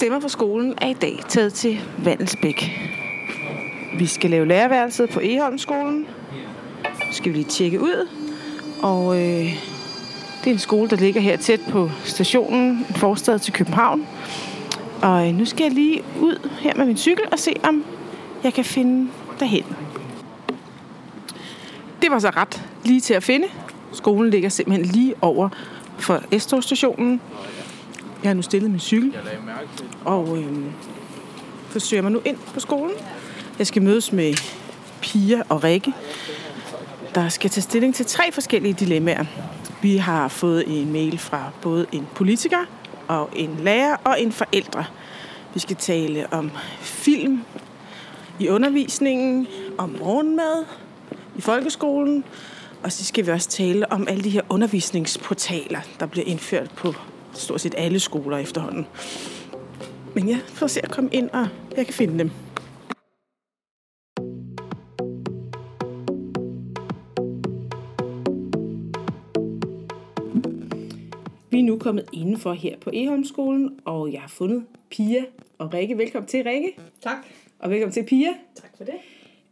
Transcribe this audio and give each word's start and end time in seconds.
Stemmer 0.00 0.20
for 0.20 0.28
skolen 0.28 0.74
er 0.78 0.88
i 0.88 0.92
dag 0.92 1.18
taget 1.28 1.52
til 1.52 1.80
Vandelsbæk. 1.98 2.70
Vi 3.98 4.06
skal 4.06 4.30
lave 4.30 4.46
lærerværelset 4.46 5.10
på 5.10 5.20
Eholmskolen. 5.22 6.06
Så 6.84 7.16
skal 7.16 7.32
vi 7.32 7.36
lige 7.36 7.48
tjekke 7.48 7.80
ud. 7.80 8.08
Og 8.82 9.16
øh, 9.16 9.44
det 10.44 10.46
er 10.46 10.50
en 10.50 10.58
skole, 10.58 10.90
der 10.90 10.96
ligger 10.96 11.20
her 11.20 11.36
tæt 11.36 11.60
på 11.70 11.90
stationen, 12.04 12.60
en 12.60 12.94
forstad 12.96 13.38
til 13.38 13.52
København. 13.52 14.06
Og 15.02 15.28
øh, 15.28 15.34
nu 15.34 15.44
skal 15.44 15.64
jeg 15.64 15.72
lige 15.72 16.02
ud 16.20 16.48
her 16.60 16.74
med 16.74 16.86
min 16.86 16.96
cykel 16.96 17.24
og 17.32 17.38
se, 17.38 17.54
om 17.62 17.84
jeg 18.44 18.54
kan 18.54 18.64
finde 18.64 19.10
derhen. 19.40 19.64
Det 22.02 22.10
var 22.10 22.18
så 22.18 22.30
ret 22.30 22.62
lige 22.84 23.00
til 23.00 23.14
at 23.14 23.22
finde. 23.22 23.46
Skolen 23.92 24.30
ligger 24.30 24.48
simpelthen 24.48 24.86
lige 24.86 25.14
over 25.20 25.48
for 25.98 26.38
s 26.38 26.64
stationen 26.64 27.20
jeg 28.22 28.28
har 28.28 28.34
nu 28.34 28.42
stillet 28.42 28.70
min 28.70 28.80
cykel 28.80 29.14
og 30.04 30.38
øh, 30.38 30.56
forsøger 31.68 32.02
mig 32.02 32.12
nu 32.12 32.22
ind 32.24 32.36
på 32.54 32.60
skolen. 32.60 32.94
Jeg 33.58 33.66
skal 33.66 33.82
mødes 33.82 34.12
med 34.12 34.34
Pia 35.02 35.42
og 35.48 35.64
Rikke, 35.64 35.92
der 37.14 37.28
skal 37.28 37.50
tage 37.50 37.62
stilling 37.62 37.94
til 37.94 38.06
tre 38.06 38.32
forskellige 38.32 38.74
dilemmaer. 38.74 39.24
Vi 39.82 39.96
har 39.96 40.28
fået 40.28 40.80
en 40.80 40.92
mail 40.92 41.18
fra 41.18 41.50
både 41.62 41.86
en 41.92 42.06
politiker 42.14 42.64
og 43.08 43.28
en 43.36 43.56
lærer 43.62 43.96
og 44.04 44.20
en 44.20 44.32
forældre. 44.32 44.84
Vi 45.54 45.60
skal 45.60 45.76
tale 45.76 46.32
om 46.32 46.50
film 46.80 47.42
i 48.38 48.48
undervisningen, 48.48 49.46
om 49.78 49.96
morgenmad 49.98 50.64
i 51.36 51.40
folkeskolen, 51.40 52.24
og 52.82 52.92
så 52.92 53.04
skal 53.04 53.26
vi 53.26 53.30
også 53.30 53.48
tale 53.48 53.92
om 53.92 54.08
alle 54.08 54.24
de 54.24 54.30
her 54.30 54.42
undervisningsportaler, 54.48 55.80
der 56.00 56.06
bliver 56.06 56.26
indført 56.26 56.70
på 56.70 56.94
stort 57.32 57.60
set 57.60 57.74
alle 57.78 58.00
skoler 58.00 58.38
efterhånden. 58.38 58.86
Men 60.14 60.28
jeg 60.28 60.38
får 60.46 60.66
se 60.66 60.84
at 60.84 60.90
komme 60.90 61.10
ind, 61.12 61.30
og 61.30 61.48
jeg 61.76 61.84
kan 61.84 61.94
finde 61.94 62.18
dem. 62.18 62.30
Vi 71.50 71.58
er 71.58 71.62
nu 71.62 71.78
kommet 71.78 72.04
indenfor 72.12 72.52
her 72.52 72.78
på 72.78 72.90
Eholmskolen, 72.92 73.78
og 73.84 74.12
jeg 74.12 74.20
har 74.20 74.28
fundet 74.28 74.64
Pia 74.90 75.24
og 75.58 75.74
Rikke. 75.74 75.98
Velkommen 75.98 76.28
til, 76.28 76.42
Rikke. 76.44 76.76
Tak. 77.02 77.16
Og 77.58 77.70
velkommen 77.70 77.92
til, 77.92 78.04
Pia. 78.06 78.28
Tak 78.54 78.76
for 78.76 78.84
det. 78.84 78.94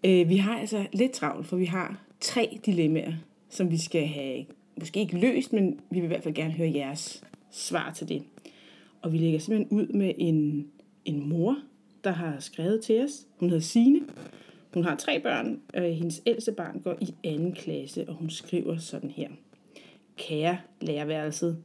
Øh, 0.04 0.28
vi 0.28 0.36
har 0.36 0.58
altså 0.58 0.86
lidt 0.92 1.12
travlt, 1.12 1.46
for 1.46 1.56
vi 1.56 1.64
har 1.64 1.96
tre 2.20 2.58
dilemmaer, 2.66 3.12
som 3.50 3.70
vi 3.70 3.78
skal 3.78 4.06
have, 4.06 4.44
måske 4.78 5.00
ikke 5.00 5.18
løst, 5.18 5.52
men 5.52 5.80
vi 5.90 6.00
vil 6.00 6.04
i 6.04 6.06
hvert 6.06 6.22
fald 6.22 6.34
gerne 6.34 6.52
høre 6.52 6.72
jeres 6.74 7.22
svar 7.50 7.92
til 7.92 8.08
det. 8.08 8.22
Og 9.02 9.12
vi 9.12 9.18
lægger 9.18 9.38
simpelthen 9.38 9.78
ud 9.78 9.86
med 9.86 10.12
en, 10.18 10.66
en 11.04 11.28
mor, 11.28 11.58
der 12.04 12.10
har 12.10 12.36
skrevet 12.40 12.80
til 12.82 13.04
os. 13.04 13.26
Hun 13.36 13.48
hedder 13.48 13.62
Sine. 13.62 14.00
Hun 14.74 14.84
har 14.84 14.96
tre 14.96 15.20
børn. 15.20 15.60
og 15.74 15.82
hendes 15.82 16.22
ældste 16.26 16.52
barn 16.52 16.80
går 16.80 16.94
i 17.00 17.14
anden 17.24 17.52
klasse, 17.52 18.08
og 18.08 18.14
hun 18.14 18.30
skriver 18.30 18.76
sådan 18.78 19.10
her. 19.10 19.28
Kære 20.16 20.58
lærerværelset, 20.80 21.62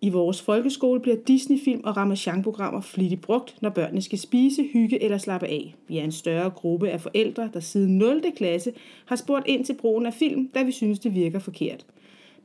i 0.00 0.10
vores 0.10 0.42
folkeskole 0.42 1.00
bliver 1.00 1.16
Disney-film 1.26 1.80
og 1.84 1.96
Ramachan-programmer 1.96 2.80
flittigt 2.80 3.20
brugt, 3.20 3.56
når 3.62 3.70
børnene 3.70 4.02
skal 4.02 4.18
spise, 4.18 4.62
hygge 4.72 5.02
eller 5.02 5.18
slappe 5.18 5.46
af. 5.46 5.74
Vi 5.88 5.98
er 5.98 6.04
en 6.04 6.12
større 6.12 6.50
gruppe 6.50 6.90
af 6.90 7.00
forældre, 7.00 7.50
der 7.54 7.60
siden 7.60 7.98
0. 7.98 8.22
klasse 8.36 8.72
har 9.06 9.16
spurgt 9.16 9.46
ind 9.46 9.64
til 9.64 9.74
brugen 9.74 10.06
af 10.06 10.14
film, 10.14 10.48
da 10.48 10.62
vi 10.62 10.72
synes, 10.72 10.98
det 10.98 11.14
virker 11.14 11.38
forkert. 11.38 11.86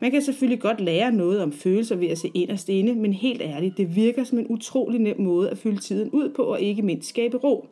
Man 0.01 0.12
kan 0.12 0.22
selvfølgelig 0.22 0.59
godt 0.59 0.81
lære 0.81 1.12
noget 1.12 1.41
om 1.41 1.51
følelser 1.51 1.95
ved 1.95 2.07
at 2.07 2.17
se 2.17 2.31
inderst 2.34 2.69
inde, 2.69 2.95
men 2.95 3.13
helt 3.13 3.41
ærligt, 3.41 3.78
det 3.78 3.95
virker 3.95 4.23
som 4.23 4.39
en 4.39 4.47
utrolig 4.50 5.00
nem 5.00 5.22
måde 5.22 5.50
at 5.50 5.57
fylde 5.57 5.79
tiden 5.79 6.09
ud 6.09 6.29
på 6.29 6.44
og 6.44 6.62
ikke 6.62 6.81
mindst 6.81 7.09
skabe 7.09 7.38
ro. 7.38 7.67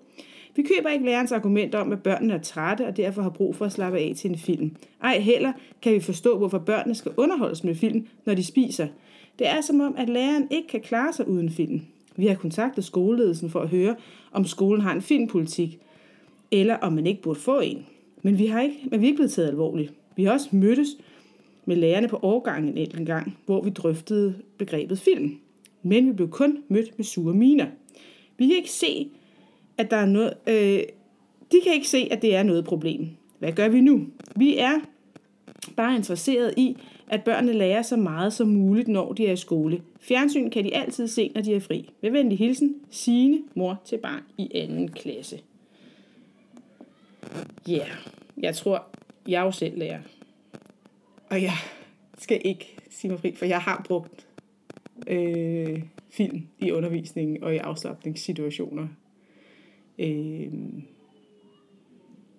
Vi 0.55 0.61
køber 0.61 0.89
ikke 0.89 1.05
lærerens 1.05 1.31
argument 1.31 1.75
om, 1.75 1.91
at 1.91 2.03
børnene 2.03 2.33
er 2.33 2.41
trætte 2.41 2.87
og 2.87 2.97
derfor 2.97 3.21
har 3.21 3.29
brug 3.29 3.55
for 3.55 3.65
at 3.65 3.71
slappe 3.71 3.99
af 3.99 4.13
til 4.17 4.29
en 4.29 4.37
film. 4.37 4.71
Ej 5.03 5.19
heller 5.19 5.51
kan 5.81 5.93
vi 5.93 5.99
forstå, 5.99 6.37
hvorfor 6.37 6.57
børnene 6.57 6.95
skal 6.95 7.11
underholdes 7.17 7.63
med 7.63 7.75
film, 7.75 8.07
når 8.25 8.33
de 8.33 8.43
spiser. 8.43 8.87
Det 9.39 9.47
er 9.47 9.61
som 9.61 9.81
om, 9.81 9.95
at 9.97 10.09
læreren 10.09 10.47
ikke 10.51 10.67
kan 10.67 10.81
klare 10.81 11.13
sig 11.13 11.27
uden 11.27 11.49
film. 11.49 11.81
Vi 12.15 12.27
har 12.27 12.35
kontaktet 12.35 12.85
skoleledelsen 12.85 13.49
for 13.49 13.59
at 13.59 13.69
høre, 13.69 13.95
om 14.31 14.45
skolen 14.45 14.81
har 14.81 14.93
en 14.93 15.01
filmpolitik, 15.01 15.79
eller 16.51 16.75
om 16.75 16.93
man 16.93 17.07
ikke 17.07 17.21
burde 17.21 17.39
få 17.39 17.59
en. 17.59 17.85
Men 18.21 18.39
vi 18.39 18.45
har 18.45 18.61
ikke, 18.61 18.77
men 18.91 19.01
vi 19.01 19.05
er 19.05 19.07
ikke 19.07 19.17
blevet 19.17 19.31
taget 19.31 19.49
alvorligt. 19.49 19.93
Vi 20.15 20.23
har 20.23 20.31
også 20.31 20.49
mødtes 20.51 20.97
med 21.69 21.77
lærerne 21.77 22.07
på 22.07 22.19
årgangen 22.21 22.69
en 22.69 22.77
enkelt 22.77 23.07
gang, 23.07 23.37
hvor 23.45 23.61
vi 23.61 23.69
drøftede 23.69 24.35
begrebet 24.57 24.99
film. 24.99 25.39
Men 25.83 26.07
vi 26.07 26.11
blev 26.11 26.29
kun 26.29 26.63
mødt 26.67 26.97
med 26.97 27.05
sure 27.05 27.33
miner. 27.33 27.67
Vi 28.37 28.47
kan 28.47 28.55
ikke 28.55 28.71
se, 28.71 29.09
at 29.77 29.91
der 29.91 29.97
er 29.97 30.05
noget... 30.05 30.33
Øh, 30.47 30.83
de 31.51 31.61
kan 31.63 31.73
ikke 31.73 31.87
se, 31.87 32.07
at 32.11 32.21
det 32.21 32.35
er 32.35 32.43
noget 32.43 32.65
problem. 32.65 33.07
Hvad 33.39 33.51
gør 33.51 33.67
vi 33.67 33.81
nu? 33.81 34.07
Vi 34.35 34.57
er 34.57 34.79
bare 35.75 35.95
interesseret 35.95 36.53
i, 36.57 36.77
at 37.07 37.23
børnene 37.23 37.53
lærer 37.53 37.81
så 37.81 37.97
meget 37.97 38.33
som 38.33 38.47
muligt, 38.47 38.87
når 38.87 39.13
de 39.13 39.27
er 39.27 39.31
i 39.31 39.37
skole. 39.37 39.81
Fjernsyn 39.99 40.49
kan 40.49 40.63
de 40.63 40.75
altid 40.75 41.07
se, 41.07 41.31
når 41.35 41.41
de 41.41 41.53
er 41.53 41.59
fri. 41.59 41.89
Med 42.01 42.11
venlig 42.11 42.37
hilsen, 42.37 42.75
Signe, 42.89 43.39
mor 43.55 43.81
til 43.85 43.97
barn 43.97 44.23
i 44.37 44.51
anden 44.55 44.91
klasse. 44.91 45.39
Ja, 47.67 47.73
yeah. 47.73 47.89
jeg 48.37 48.55
tror, 48.55 48.85
jeg 49.27 49.41
er 49.41 49.45
jo 49.45 49.51
selv 49.51 49.77
lærer. 49.77 49.99
Og 51.29 51.41
jeg 51.41 51.53
skal 52.17 52.41
ikke 52.45 52.77
sige 52.89 53.11
mig 53.11 53.19
fri, 53.19 53.35
for 53.35 53.45
jeg 53.45 53.59
har 53.59 53.85
brugt 53.87 54.27
øh, 55.07 55.83
film 56.09 56.47
i 56.59 56.71
undervisningen 56.71 57.43
og 57.43 57.55
i 57.55 57.57
afslappningssituationer. 57.57 58.87
Øh, 59.99 60.53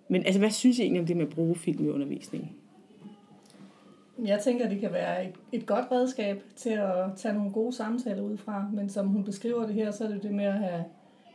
men 0.08 0.24
altså, 0.24 0.38
hvad 0.38 0.50
synes 0.50 0.78
I 0.78 0.82
egentlig 0.82 1.00
om 1.00 1.06
det 1.06 1.16
med 1.16 1.26
at 1.26 1.32
bruge 1.32 1.54
film 1.54 1.84
i 1.84 1.88
undervisningen? 1.88 2.50
Jeg 4.24 4.40
tænker, 4.40 4.68
det 4.68 4.80
kan 4.80 4.92
være 4.92 5.28
et, 5.28 5.34
et 5.52 5.66
godt 5.66 5.84
redskab 5.92 6.42
til 6.56 6.70
at 6.70 7.04
tage 7.16 7.34
nogle 7.34 7.52
gode 7.52 7.72
samtaler 7.72 8.22
ud 8.22 8.36
fra, 8.36 8.70
men 8.72 8.88
som 8.88 9.06
hun 9.06 9.24
beskriver 9.24 9.66
det 9.66 9.74
her, 9.74 9.90
så 9.90 10.04
er 10.04 10.08
det 10.08 10.22
det 10.22 10.32
med 10.32 10.44
at 10.44 10.58
have, 10.58 10.84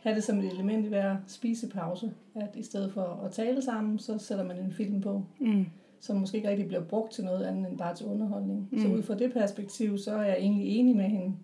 have 0.02 0.16
det 0.16 0.24
som 0.24 0.38
et 0.38 0.52
element 0.52 0.86
i 0.86 0.88
hver 0.88 1.16
spisepause. 1.26 2.12
At 2.34 2.56
i 2.56 2.62
stedet 2.62 2.92
for 2.92 3.22
at 3.24 3.32
tale 3.32 3.62
sammen, 3.62 3.98
så 3.98 4.18
sætter 4.18 4.44
man 4.44 4.58
en 4.58 4.72
film 4.72 5.00
på, 5.00 5.24
mm. 5.38 5.66
Som 6.00 6.16
måske 6.16 6.36
ikke 6.36 6.48
rigtig 6.48 6.66
bliver 6.66 6.84
brugt 6.84 7.12
til 7.12 7.24
noget 7.24 7.44
andet 7.44 7.70
end 7.70 7.78
bare 7.78 7.94
til 7.94 8.06
underholdning. 8.06 8.68
Mm. 8.72 8.78
Så 8.78 8.88
ud 8.88 9.02
fra 9.02 9.14
det 9.14 9.32
perspektiv, 9.32 9.98
så 9.98 10.12
er 10.12 10.22
jeg 10.22 10.36
egentlig 10.38 10.78
enig 10.78 10.96
med 10.96 11.04
hende. 11.04 11.36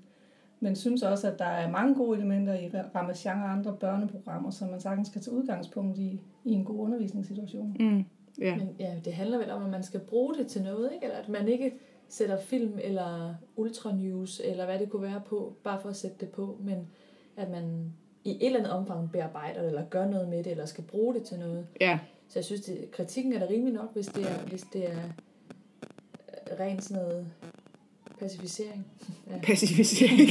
Men 0.60 0.76
synes 0.76 1.02
også, 1.02 1.32
at 1.32 1.38
der 1.38 1.44
er 1.44 1.70
mange 1.70 1.94
gode 1.94 2.18
elementer 2.18 2.54
i 2.54 2.70
Ramachan 2.94 3.42
og 3.42 3.52
andre 3.52 3.76
børneprogrammer, 3.80 4.50
som 4.50 4.68
man 4.68 4.80
sagtens 4.80 5.08
kan 5.08 5.20
tage 5.20 5.36
udgangspunkt 5.36 5.98
i, 5.98 6.20
i 6.44 6.52
en 6.52 6.64
god 6.64 6.78
undervisningssituation. 6.78 7.76
Mm. 7.80 8.04
Ja. 8.40 8.56
Men 8.56 8.68
ja, 8.78 8.94
det 9.04 9.12
handler 9.12 9.38
vel 9.38 9.50
om, 9.50 9.64
at 9.64 9.70
man 9.70 9.82
skal 9.82 10.00
bruge 10.00 10.34
det 10.34 10.46
til 10.46 10.62
noget, 10.62 10.90
ikke? 10.94 11.06
Eller 11.06 11.18
at 11.18 11.28
man 11.28 11.48
ikke 11.48 11.72
sætter 12.08 12.38
film 12.38 12.78
eller 12.84 13.34
ultranews, 13.56 14.40
eller 14.44 14.64
hvad 14.64 14.78
det 14.78 14.90
kunne 14.90 15.02
være 15.02 15.22
på, 15.26 15.56
bare 15.64 15.80
for 15.80 15.88
at 15.88 15.96
sætte 15.96 16.16
det 16.20 16.28
på, 16.28 16.58
men 16.60 16.88
at 17.36 17.50
man 17.50 17.92
i 18.24 18.30
et 18.30 18.46
eller 18.46 18.58
andet 18.58 18.72
omfang 18.72 19.12
bearbejder 19.12 19.60
det, 19.60 19.68
eller 19.68 19.84
gør 19.84 20.06
noget 20.06 20.28
med 20.28 20.44
det, 20.44 20.50
eller 20.50 20.64
skal 20.64 20.84
bruge 20.84 21.14
det 21.14 21.22
til 21.22 21.38
noget. 21.38 21.66
Ja. 21.80 21.98
Så 22.32 22.38
jeg 22.38 22.44
synes, 22.44 22.68
at 22.68 22.90
kritikken 22.90 23.32
er 23.32 23.38
da 23.38 23.46
rimelig 23.50 23.74
nok, 23.74 23.94
hvis 23.94 24.06
det 24.06 24.24
er, 24.30 24.46
hvis 24.46 24.64
det 24.72 24.90
er 24.90 25.02
rent 26.60 26.84
sådan 26.84 27.02
noget 27.02 27.26
Pacificering. 28.20 28.86
Ja. 29.30 29.38
Pacificering. 29.42 30.28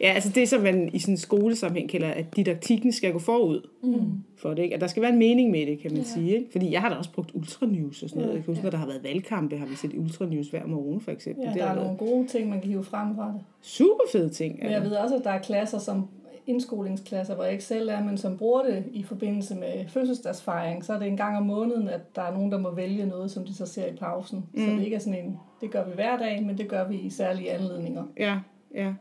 ja, 0.00 0.12
altså 0.12 0.30
det, 0.34 0.48
som 0.48 0.62
man 0.62 0.90
i 0.92 0.98
sådan 0.98 1.14
en 1.14 1.18
skolesammenhæng 1.18 1.90
kalder, 1.90 2.08
at 2.08 2.36
didaktikken 2.36 2.92
skal 2.92 3.12
gå 3.12 3.18
forud 3.18 3.68
mm. 3.82 4.22
for 4.36 4.54
det. 4.54 4.62
Ikke? 4.62 4.74
At 4.74 4.80
der 4.80 4.86
skal 4.86 5.02
være 5.02 5.12
en 5.12 5.18
mening 5.18 5.50
med 5.50 5.66
det, 5.66 5.78
kan 5.78 5.90
man 5.90 6.00
ja. 6.00 6.06
sige. 6.06 6.36
Ikke? 6.36 6.52
Fordi 6.52 6.72
jeg 6.72 6.80
har 6.80 6.88
da 6.88 6.94
også 6.94 7.12
brugt 7.12 7.30
ultranews 7.34 8.02
og 8.02 8.08
sådan 8.08 8.22
noget. 8.22 8.34
Jeg 8.34 8.44
kan 8.44 8.54
huske, 8.54 8.60
ja. 8.60 8.64
når 8.64 8.70
der 8.70 8.78
har 8.78 8.86
været 8.86 9.04
valgkampe, 9.04 9.56
har 9.56 9.66
vi 9.66 9.74
set 9.74 9.94
ultranews 9.94 10.48
hver 10.48 10.66
morgen, 10.66 11.00
for 11.00 11.10
eksempel. 11.10 11.44
Ja, 11.44 11.50
det 11.50 11.60
der 11.60 11.66
er 11.66 11.74
nogle 11.74 11.96
gode 11.96 12.26
ting, 12.28 12.48
man 12.48 12.60
kan 12.60 12.68
hive 12.68 12.84
frem 12.84 13.14
fra 13.14 13.26
det. 13.26 13.40
Super 13.60 14.04
fede 14.12 14.28
ting. 14.28 14.58
Men 14.62 14.72
jeg 14.72 14.82
ved 14.82 14.92
også, 14.92 15.16
at 15.16 15.24
der 15.24 15.30
er 15.30 15.42
klasser, 15.42 15.78
som 15.78 16.08
indskolingsklasser, 16.46 17.34
hvor 17.34 17.44
jeg 17.44 17.52
ikke 17.52 17.64
selv 17.64 17.88
er, 17.88 18.04
men 18.04 18.18
som 18.18 18.36
bruger 18.36 18.62
det 18.62 18.84
i 18.92 19.02
forbindelse 19.02 19.54
med 19.54 19.88
fødselsdagsfejring, 19.88 20.84
så 20.84 20.92
er 20.92 20.98
det 20.98 21.08
en 21.08 21.16
gang 21.16 21.36
om 21.36 21.46
måneden, 21.46 21.88
at 21.88 22.16
der 22.16 22.22
er 22.22 22.34
nogen, 22.34 22.52
der 22.52 22.58
må 22.58 22.70
vælge 22.70 23.06
noget, 23.06 23.30
som 23.30 23.44
de 23.44 23.54
så 23.54 23.66
ser 23.66 23.86
i 23.86 23.96
pausen. 23.96 24.44
Mm. 24.52 24.64
Så 24.64 24.70
det 24.70 24.84
ikke 24.84 24.96
er 24.96 25.00
sådan 25.00 25.24
en, 25.24 25.38
det 25.60 25.70
gør 25.70 25.84
vi 25.84 25.90
hver 25.94 26.18
dag, 26.18 26.42
men 26.42 26.58
det 26.58 26.68
gør 26.68 26.88
vi 26.88 26.96
i 26.96 27.10
særlige 27.10 27.50
anledninger. 27.50 28.04
Ja, 28.18 28.38
ja. 28.74 28.92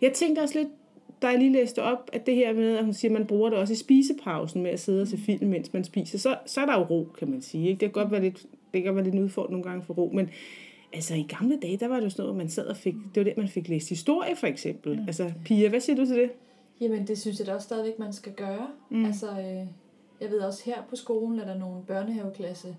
Jeg 0.00 0.12
tænkte 0.12 0.40
også 0.40 0.58
lidt, 0.58 0.68
da 1.22 1.26
jeg 1.26 1.38
lige 1.38 1.52
læste 1.52 1.82
op, 1.82 2.10
at 2.12 2.26
det 2.26 2.34
her 2.34 2.52
med, 2.52 2.76
at 2.76 2.84
hun 2.84 2.92
siger, 2.92 3.10
at 3.10 3.18
man 3.18 3.26
bruger 3.26 3.50
det 3.50 3.58
også 3.58 3.72
i 3.72 3.76
spisepausen 3.76 4.62
med 4.62 4.70
at 4.70 4.80
sidde 4.80 5.02
og 5.02 5.08
se 5.08 5.18
film, 5.18 5.50
mens 5.50 5.72
man 5.72 5.84
spiser, 5.84 6.18
så, 6.18 6.36
så 6.46 6.60
er 6.60 6.66
der 6.66 6.78
jo 6.78 6.84
ro, 6.84 7.08
kan 7.18 7.30
man 7.30 7.42
sige. 7.42 7.68
Ikke? 7.68 7.80
Det 7.80 7.92
kan 7.92 8.02
godt 8.02 8.10
være 8.10 8.22
lidt, 8.22 8.46
det 8.74 8.82
kan 8.82 8.94
være 8.94 9.04
lidt 9.04 9.14
udfordrende 9.14 9.52
nogle 9.52 9.70
gange 9.70 9.84
for 9.84 9.94
ro, 9.94 10.10
men 10.14 10.30
altså 10.92 11.14
i 11.14 11.26
gamle 11.38 11.58
dage, 11.62 11.76
der 11.76 11.88
var 11.88 11.96
det 11.96 12.04
jo 12.04 12.10
sådan 12.10 12.22
noget, 12.22 12.36
man 12.36 12.48
sad 12.48 12.66
og 12.66 12.76
fik, 12.76 12.94
det 12.94 13.20
var 13.20 13.24
det, 13.24 13.36
man 13.36 13.48
fik 13.48 13.68
læst 13.68 13.88
historie 13.88 14.36
for 14.36 14.46
eksempel. 14.46 14.94
Ja. 14.94 15.04
Altså, 15.06 15.32
Pia, 15.44 15.68
hvad 15.68 15.80
siger 15.80 15.96
du 15.96 16.06
til 16.06 16.16
det? 16.16 16.30
Jamen, 16.80 17.06
det 17.06 17.18
synes 17.18 17.38
jeg 17.38 17.46
da 17.46 17.54
også 17.54 17.64
stadigvæk, 17.64 17.98
man 17.98 18.12
skal 18.12 18.32
gøre. 18.32 18.68
Mm. 18.90 19.04
Altså, 19.04 19.30
øh, 19.30 19.66
jeg 20.20 20.30
ved 20.30 20.40
også 20.40 20.62
her 20.64 20.82
på 20.90 20.96
skolen, 20.96 21.38
er 21.38 21.44
der 21.44 21.58
nogle 21.58 21.82
børnehaveklasse 21.84 22.76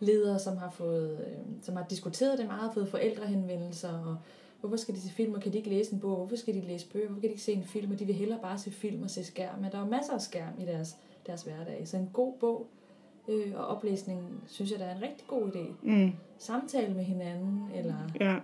ledere, 0.00 0.38
som 0.38 0.56
har 0.56 0.70
fået, 0.70 1.26
øh, 1.26 1.62
som 1.62 1.76
har 1.76 1.86
diskuteret 1.90 2.38
det 2.38 2.46
meget, 2.46 2.74
fået 2.74 2.88
forældrehenvendelser, 2.88 3.92
og 3.92 4.16
Hvorfor 4.64 4.76
skal 4.76 4.94
de 4.94 5.00
se 5.00 5.10
film, 5.10 5.34
og 5.34 5.40
kan 5.40 5.52
de 5.52 5.58
ikke 5.58 5.70
læse 5.70 5.92
en 5.92 6.00
bog? 6.00 6.16
Hvorfor 6.16 6.36
skal 6.36 6.54
de 6.54 6.60
læse 6.60 6.88
bøger? 6.92 7.06
Hvorfor 7.06 7.20
kan 7.20 7.28
de 7.28 7.32
ikke 7.32 7.42
se 7.42 7.52
en 7.52 7.64
film? 7.64 7.92
Og 7.92 7.98
de 7.98 8.04
vil 8.04 8.14
hellere 8.14 8.38
bare 8.42 8.58
se 8.58 8.70
film 8.70 9.02
og 9.02 9.10
se 9.10 9.24
skærm. 9.24 9.60
Men 9.60 9.70
der 9.70 9.78
er 9.78 9.82
jo 9.82 9.90
masser 9.90 10.14
af 10.14 10.20
skærm 10.20 10.60
i 10.60 10.64
deres, 10.64 10.96
deres 11.26 11.42
hverdag. 11.42 11.88
Så 11.88 11.96
en 11.96 12.10
god 12.12 12.32
bog 12.40 12.66
øh, 13.28 13.52
og 13.54 13.66
oplæsning, 13.66 14.42
synes 14.46 14.70
jeg, 14.70 14.78
der 14.78 14.84
er 14.84 14.96
en 14.96 15.02
rigtig 15.02 15.26
god 15.26 15.50
idé. 15.50 15.72
Mm. 15.82 16.12
Samtale 16.38 16.94
med 16.94 17.04
hinanden, 17.04 17.70
eller... 17.74 17.94
Ja. 18.20 18.36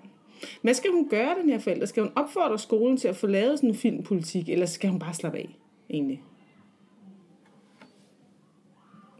Hvad 0.62 0.74
skal 0.74 0.90
hun 0.90 1.08
gøre, 1.08 1.34
den 1.42 1.50
her 1.50 1.58
forælder? 1.58 1.86
Skal 1.86 2.02
hun 2.02 2.12
opfordre 2.16 2.58
skolen 2.58 2.96
til 2.96 3.08
at 3.08 3.16
få 3.16 3.26
lavet 3.26 3.58
sådan 3.58 3.70
en 3.70 3.76
filmpolitik, 3.76 4.48
eller 4.48 4.66
skal 4.66 4.90
hun 4.90 4.98
bare 4.98 5.14
slappe 5.14 5.38
af, 5.38 5.56
egentlig? 5.90 6.22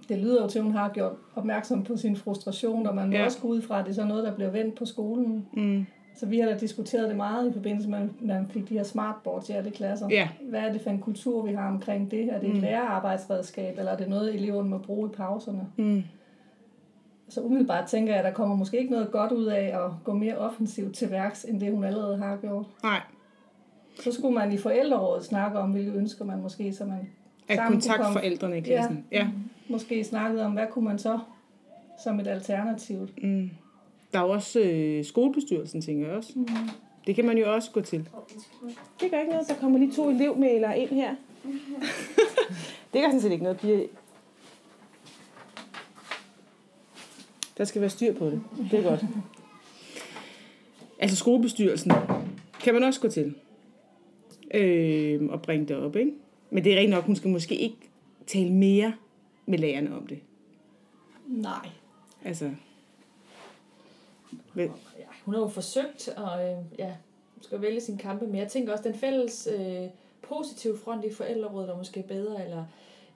Det 0.09 0.19
lyder 0.19 0.43
jo 0.43 0.49
til, 0.49 0.59
at 0.59 0.65
hun 0.65 0.73
har 0.75 0.89
gjort 0.89 1.13
opmærksom 1.35 1.85
på 1.85 1.97
sin 1.97 2.17
frustration, 2.17 2.87
og 2.87 2.95
man 2.95 3.09
må 3.09 3.15
Ja. 3.17 3.25
også 3.25 3.41
gå 3.41 3.49
ud 3.49 3.63
fra, 3.63 3.79
at 3.79 3.85
det 3.85 3.91
er 3.91 3.95
sådan 3.95 4.09
noget, 4.09 4.25
der 4.25 4.35
bliver 4.35 4.51
vendt 4.51 4.75
på 4.75 4.85
skolen. 4.85 5.47
Mm. 5.53 5.87
Så 6.17 6.27
vi 6.27 6.39
har 6.39 6.49
da 6.49 6.59
diskuteret 6.59 7.09
det 7.09 7.17
meget 7.17 7.51
i 7.51 7.53
forbindelse 7.53 7.89
med, 7.91 7.99
at 7.99 8.09
man 8.23 8.47
fik 8.49 8.69
de 8.69 8.75
her 8.75 8.83
smartboards 8.83 9.49
i 9.49 9.53
alle 9.53 9.71
klasser. 9.71 10.09
Ja. 10.11 10.29
Hvad 10.43 10.61
er 10.61 10.73
det 10.73 10.81
for 10.81 10.91
en 10.91 10.99
kultur, 10.99 11.43
vi 11.47 11.53
har 11.53 11.69
omkring 11.69 12.11
det? 12.11 12.25
Er 12.33 12.41
det 12.41 12.49
et 12.49 12.55
Mm. 12.55 12.61
lærerarbejdsredskab, 12.61 13.79
eller 13.79 13.93
er 13.93 13.97
det 13.97 14.09
noget, 14.09 14.35
eleverne 14.35 14.69
må 14.71 14.79
bruge 14.79 15.09
i 15.11 15.13
pauserne? 15.17 15.67
Mm. 15.77 16.03
Så 17.31 17.41
umiddelbart 17.41 17.89
tænker 17.89 18.13
jeg, 18.13 18.19
at 18.19 18.25
der 18.25 18.33
kommer 18.33 18.57
måske 18.57 18.79
ikke 18.79 18.91
noget 18.91 19.11
godt 19.11 19.33
ud 19.33 19.45
af 19.45 19.85
at 19.85 19.91
gå 20.05 20.13
mere 20.13 20.39
offensivt 20.39 20.95
til 20.95 21.11
værks, 21.11 21.45
end 21.45 21.61
det 21.61 21.73
hun 21.73 21.85
allerede 21.85 22.17
har 22.17 22.37
gjort. 22.37 22.67
Nej, 22.83 23.01
Så 24.03 24.13
skulle 24.13 24.35
man 24.35 24.53
i 24.53 24.59
forældrerådet 24.59 25.25
snakke 25.25 25.59
om, 25.59 25.71
hvilke 25.71 25.91
ønsker 25.91 26.25
man 26.25 26.43
måske, 26.43 26.73
så 26.73 26.85
man 26.85 27.11
at 27.49 27.61
kontakte 27.69 28.07
forældrene 28.13 28.59
i 28.59 28.61
klassen. 28.61 29.05
Ja. 29.13 29.29
måske 29.69 30.05
snakkede 30.05 30.45
om, 30.45 30.53
hvad 30.53 30.67
kunne 30.71 30.85
man 30.85 30.99
så 30.99 31.19
som 32.05 32.21
et 32.21 32.27
alternativ. 32.27 33.09
Mm. 33.23 33.51
Der 34.13 34.19
er 34.19 34.23
jo 34.23 34.31
også 34.31 34.61
øh, 34.61 35.05
skolebestyrelsen, 35.05 35.81
tænker 35.83 36.07
jeg 36.07 36.17
også. 36.17 36.33
Mm. 36.37 36.47
Det 37.07 37.15
kan 37.15 37.25
man 37.25 37.39
jo 37.39 37.55
også 37.55 37.71
gå 37.71 37.81
til. 37.81 38.09
Det 39.01 39.11
gør 39.11 39.19
ikke 39.21 39.33
noget, 39.33 39.49
der 39.49 39.55
kommer 39.55 39.79
lige 39.79 39.93
to 39.93 40.11
elevmailere 40.11 40.79
ind 40.79 40.91
her. 40.91 41.15
det 42.93 43.03
gør 43.03 43.09
sådan 43.09 43.21
set 43.21 43.33
ikke 43.33 43.45
noget, 43.45 43.61
Pia. 43.61 43.81
Der 47.61 47.67
skal 47.67 47.81
være 47.81 47.91
styr 47.91 48.15
på 48.15 48.27
det. 48.27 48.43
Det 48.71 48.79
er 48.79 48.83
godt. 48.83 49.01
Altså 50.99 51.17
skolebestyrelsen 51.17 51.93
kan 52.61 52.75
man 52.75 52.83
også 52.83 53.01
gå 53.01 53.09
til. 53.09 53.35
Øh, 54.55 55.29
og 55.31 55.43
bringe 55.43 55.67
det 55.67 55.77
op, 55.77 55.97
ikke? 55.97 56.13
Men 56.51 56.65
det 56.65 56.73
er 56.73 56.77
rigtig 56.77 56.91
nok, 56.91 57.05
hun 57.05 57.17
skal 57.17 57.31
måske 57.31 57.55
ikke 57.55 57.77
tale 58.27 58.53
mere 58.53 58.95
med 59.47 59.59
lærerne 59.59 59.97
om 59.97 60.07
det. 60.07 60.19
Nej. 61.27 61.69
Altså, 62.25 62.51
Ja, 64.57 64.69
hun 65.25 65.35
har 65.35 65.41
jo 65.41 65.49
forsøgt 65.49 66.09
at 66.09 66.59
øh, 66.59 66.65
ja, 66.79 66.95
hun 67.35 67.43
skal 67.43 67.63
vælge 67.63 67.81
sin 67.81 67.97
kampe, 67.97 68.27
men 68.27 68.37
jeg 68.37 68.49
tænker 68.49 68.73
også, 68.73 68.85
den 68.85 68.95
fælles 68.95 69.49
øh, 69.59 69.87
positive 70.23 70.79
front 70.79 71.05
i 71.05 71.13
forældrerådet 71.13 71.71
er 71.71 71.77
måske 71.77 72.05
bedre, 72.09 72.45
eller 72.45 72.65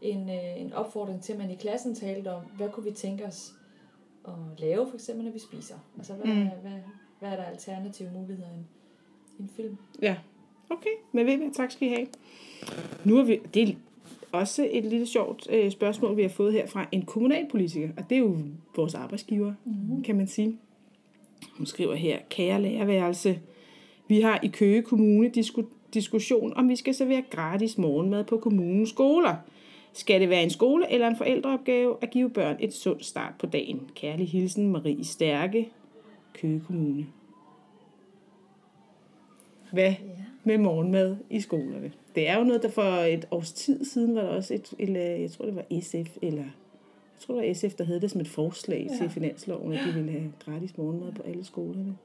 en, 0.02 0.30
øh, 0.30 0.60
en 0.60 0.72
opfordring 0.72 1.22
til, 1.22 1.32
at 1.32 1.38
man 1.38 1.50
i 1.50 1.54
klassen 1.54 1.94
talte 1.94 2.32
om, 2.32 2.42
hvad 2.56 2.68
kunne 2.68 2.84
vi 2.84 2.92
tænke 2.92 3.24
os 3.26 3.54
at 4.26 4.60
lave, 4.60 4.86
for 4.88 4.94
eksempel, 4.94 5.24
når 5.24 5.32
vi 5.32 5.38
spiser? 5.38 5.74
Altså, 5.98 6.12
hvad, 6.14 6.34
Mm. 6.34 6.40
mm. 6.40 6.46
hvad, 6.62 6.72
hvad 7.20 7.30
er 7.30 7.36
der 7.36 7.42
alternative 7.42 8.08
muligheder 8.14 8.48
end 8.48 8.64
en 9.40 9.50
film? 9.56 9.76
Ja, 10.02 10.16
okay. 10.70 10.90
Men 11.12 11.26
ved 11.26 11.36
hvad, 11.36 11.50
tak 11.54 11.70
skal 11.70 11.88
I 11.88 11.90
have. 11.90 12.06
Nu 13.04 13.18
er 13.18 13.24
vi, 13.24 13.40
det 13.54 13.68
er 13.68 13.74
også 14.32 14.68
et 14.70 14.84
lille 14.84 15.06
sjovt 15.06 15.46
øh, 15.50 15.70
spørgsmål, 15.70 16.16
vi 16.16 16.22
har 16.22 16.28
fået 16.28 16.52
her 16.52 16.66
fra 16.66 16.86
en 16.92 17.02
kommunalpolitiker, 17.02 17.88
og 17.96 18.04
det 18.10 18.16
er 18.16 18.20
jo 18.20 18.36
vores 18.76 18.94
arbejdsgiver, 18.94 19.52
mm-hmm. 19.64 20.02
kan 20.02 20.16
man 20.16 20.26
sige. 20.26 20.58
Hun 21.56 21.66
skriver 21.66 21.94
her, 21.94 22.18
kære 22.30 22.62
lærerværelse, 22.62 23.40
vi 24.08 24.20
har 24.20 24.40
i 24.42 24.48
Køge 24.48 24.82
Kommune 24.82 25.30
disku- 25.36 25.90
diskussion, 25.94 26.52
om 26.56 26.68
vi 26.68 26.76
skal 26.76 26.94
servere 26.94 27.22
gratis 27.30 27.78
morgenmad 27.78 28.24
på 28.24 28.38
kommunens 28.38 28.88
skoler. 28.90 29.36
Skal 29.94 30.20
det 30.20 30.28
være 30.28 30.42
en 30.42 30.50
skole 30.50 30.92
eller 30.92 31.08
en 31.08 31.16
forældreopgave 31.16 31.96
at 32.02 32.10
give 32.10 32.30
børn 32.30 32.56
et 32.60 32.72
sundt 32.74 33.04
start 33.04 33.34
på 33.38 33.46
dagen? 33.46 33.90
Kærlig 33.94 34.28
hilsen, 34.28 34.68
Marie 34.72 35.04
Stærke, 35.04 35.68
Køge 36.34 36.60
Kommune. 36.66 37.06
Hvad 39.72 39.90
Ja. 39.90 39.94
med 40.44 40.58
morgenmad 40.58 41.16
i 41.30 41.40
skolerne. 41.40 41.92
Det 42.14 42.28
er 42.28 42.38
jo 42.38 42.44
noget, 42.44 42.62
der 42.62 42.70
for 42.70 42.82
et 42.82 43.28
års 43.30 43.52
tid 43.52 43.84
siden 43.84 44.14
var 44.14 44.20
der 44.22 44.28
også 44.28 44.54
et, 44.54 44.74
et 44.78 45.20
jeg 45.20 45.30
tror 45.30 45.44
det 45.44 45.56
var 45.56 45.64
SF, 45.80 46.16
eller 46.22 46.42
jeg 46.42 47.20
tror 47.20 47.40
det 47.40 47.48
var 47.48 47.54
SF, 47.54 47.74
der 47.74 47.84
havde 47.84 48.00
det 48.00 48.10
som 48.10 48.20
et 48.20 48.28
forslag. 48.28 48.86
Ja. 48.90 48.96
til 48.96 49.10
finansloven, 49.10 49.72
at 49.72 49.80
de 49.86 49.92
ville 49.94 50.10
have 50.12 50.32
gratis 50.44 50.76
morgenmad 50.78 51.12
på 51.12 51.22
alle 51.22 51.44
skolerne. 51.44 51.96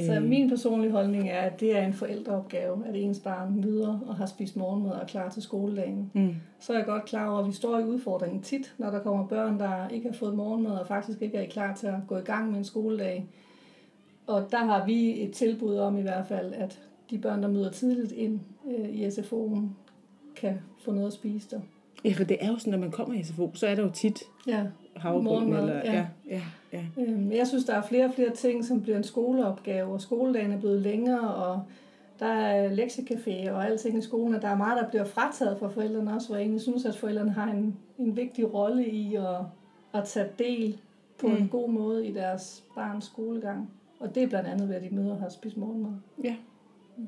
Så 0.00 0.14
Øh, 0.14 0.22
min 0.22 0.48
personlige 0.48 0.90
holdning 0.90 1.28
er, 1.28 1.40
at 1.40 1.60
det 1.60 1.78
er 1.78 1.86
en 1.86 1.92
forældreopgave, 1.92 2.86
at 2.86 2.96
ens 2.96 3.20
barn 3.20 3.60
møder 3.60 3.98
og 4.06 4.16
har 4.16 4.26
spist 4.26 4.56
morgenmad 4.56 4.90
og 4.90 5.02
er 5.02 5.06
klar 5.06 5.28
til 5.28 5.42
skoledagen. 5.42 6.10
Mm. 6.14 6.34
Så 6.60 6.72
er 6.72 6.76
jeg 6.76 6.86
godt 6.86 7.04
klar 7.04 7.28
over, 7.28 7.38
at 7.38 7.46
vi 7.46 7.52
står 7.52 7.78
i 7.78 7.84
udfordringen 7.84 8.42
tit, 8.42 8.74
når 8.78 8.90
der 8.90 8.98
kommer 8.98 9.26
børn, 9.26 9.58
der 9.58 9.88
ikke 9.88 10.08
har 10.08 10.16
fået 10.16 10.34
morgenmad 10.34 10.78
og 10.78 10.86
faktisk 10.86 11.22
ikke 11.22 11.38
er 11.38 11.48
klar 11.50 11.74
til 11.74 11.86
at 11.86 11.94
gå 12.08 12.16
i 12.16 12.20
gang 12.20 12.50
med 12.50 12.58
en 12.58 12.64
skoledag. 12.64 13.26
Og 14.26 14.48
der 14.50 14.64
har 14.64 14.86
vi 14.86 15.22
et 15.22 15.32
tilbud 15.32 15.76
om 15.76 15.98
i 15.98 16.02
hvert 16.02 16.26
fald, 16.26 16.52
at 16.52 16.80
de 17.10 17.18
børn, 17.18 17.42
der 17.42 17.48
møder 17.48 17.70
tidligt 17.70 18.12
ind 18.12 18.40
øh, 18.78 18.88
i 18.88 19.06
SFO'en, 19.06 19.60
kan 20.36 20.58
få 20.84 20.92
noget 20.92 21.06
at 21.06 21.12
spise 21.12 21.48
der. 21.50 21.60
Ja, 22.04 22.12
for 22.12 22.24
det 22.24 22.36
er 22.40 22.48
jo 22.48 22.58
sådan, 22.58 22.70
når 22.70 22.78
man 22.78 22.90
kommer 22.90 23.14
i 23.14 23.22
SFO, 23.22 23.50
så 23.54 23.66
er 23.66 23.74
der 23.74 23.82
jo 23.82 23.90
tit 23.90 24.22
Ja, 24.46 24.66
havregryn. 24.96 25.24
Morgenmad, 25.24 25.60
Eller, 25.60 25.76
ja. 25.76 25.92
ja. 25.92 26.06
Ja, 26.30 26.40
ja. 26.72 26.84
Øhm, 27.02 27.32
Jeg 27.32 27.46
synes, 27.46 27.64
der 27.64 27.74
er 27.74 27.82
flere 27.82 28.04
og 28.04 28.10
flere 28.14 28.30
ting, 28.30 28.64
som 28.64 28.82
bliver 28.82 28.96
en 28.96 29.04
skoleopgave, 29.04 29.92
og 29.92 30.00
skoledagen 30.00 30.52
er 30.52 30.60
blevet 30.60 30.80
længere, 30.82 31.34
og 31.34 31.62
der 32.20 32.26
er 32.26 32.68
lektiecafé 32.74 33.50
og 33.50 33.66
alting 33.66 33.98
i 33.98 34.00
skolen, 34.00 34.34
og 34.34 34.42
der 34.42 34.48
er 34.48 34.56
meget, 34.56 34.82
der 34.82 34.88
bliver 34.88 35.04
frataget 35.04 35.58
fra 35.58 35.68
forældrene 35.68 36.14
også, 36.14 36.28
hvor 36.28 36.36
jeg 36.36 36.42
egentlig 36.42 36.62
synes, 36.62 36.84
at 36.84 36.96
forældrene 36.96 37.30
har 37.30 37.50
en, 37.50 37.76
en 37.98 38.16
vigtig 38.16 38.54
rolle 38.54 38.86
i 38.86 39.14
at, 39.14 39.36
at 39.94 40.04
tage 40.04 40.28
del 40.38 40.78
på 41.20 41.26
mm. 41.26 41.32
Mm. 41.32 41.38
en 41.42 41.48
god 41.48 41.68
måde 41.70 42.06
i 42.06 42.12
deres 42.12 42.64
barns 42.74 43.04
skolegang. 43.04 43.70
Og 44.00 44.14
det 44.14 44.22
er 44.22 44.26
blandt 44.28 44.48
andet 44.48 44.68
ved, 44.68 44.76
at 44.76 44.82
de 44.82 44.94
møder 44.94 45.10
og 45.12 45.18
har 45.18 45.28
spist 45.28 45.56
morgenmad. 45.56 45.90
ja. 46.24 46.34
Det 46.96 47.06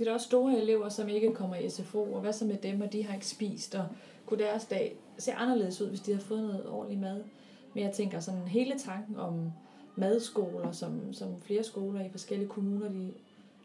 er 0.00 0.04
der 0.04 0.12
også 0.14 0.26
store 0.26 0.56
elever, 0.62 0.88
som 0.88 1.08
ikke 1.08 1.32
kommer 1.34 1.56
i 1.56 1.68
SFO, 1.70 2.02
og 2.12 2.20
hvad 2.20 2.32
så 2.32 2.44
med 2.44 2.56
dem, 2.56 2.80
og 2.80 2.92
de 2.92 3.04
har 3.06 3.14
ikke 3.14 3.26
spist, 3.26 3.74
og 3.74 3.86
kunne 4.26 4.44
deres 4.44 4.64
dag 4.64 4.96
se 5.18 5.32
anderledes 5.32 5.80
ud, 5.80 5.88
hvis 5.88 6.00
de 6.00 6.12
har 6.12 6.20
fået 6.20 6.42
noget 6.42 6.66
ordentlig 6.68 6.98
mad. 6.98 7.24
Men 7.74 7.84
jeg 7.84 7.92
tænker 7.92 8.20
sådan 8.20 8.40
hele 8.48 8.78
tanken 8.78 9.16
om 9.16 9.52
madskoler, 9.96 10.72
som, 10.72 11.12
som 11.12 11.40
flere 11.40 11.62
skoler 11.64 12.04
i 12.04 12.08
forskellige 12.10 12.48
kommuner, 12.48 12.88
de 12.88 13.12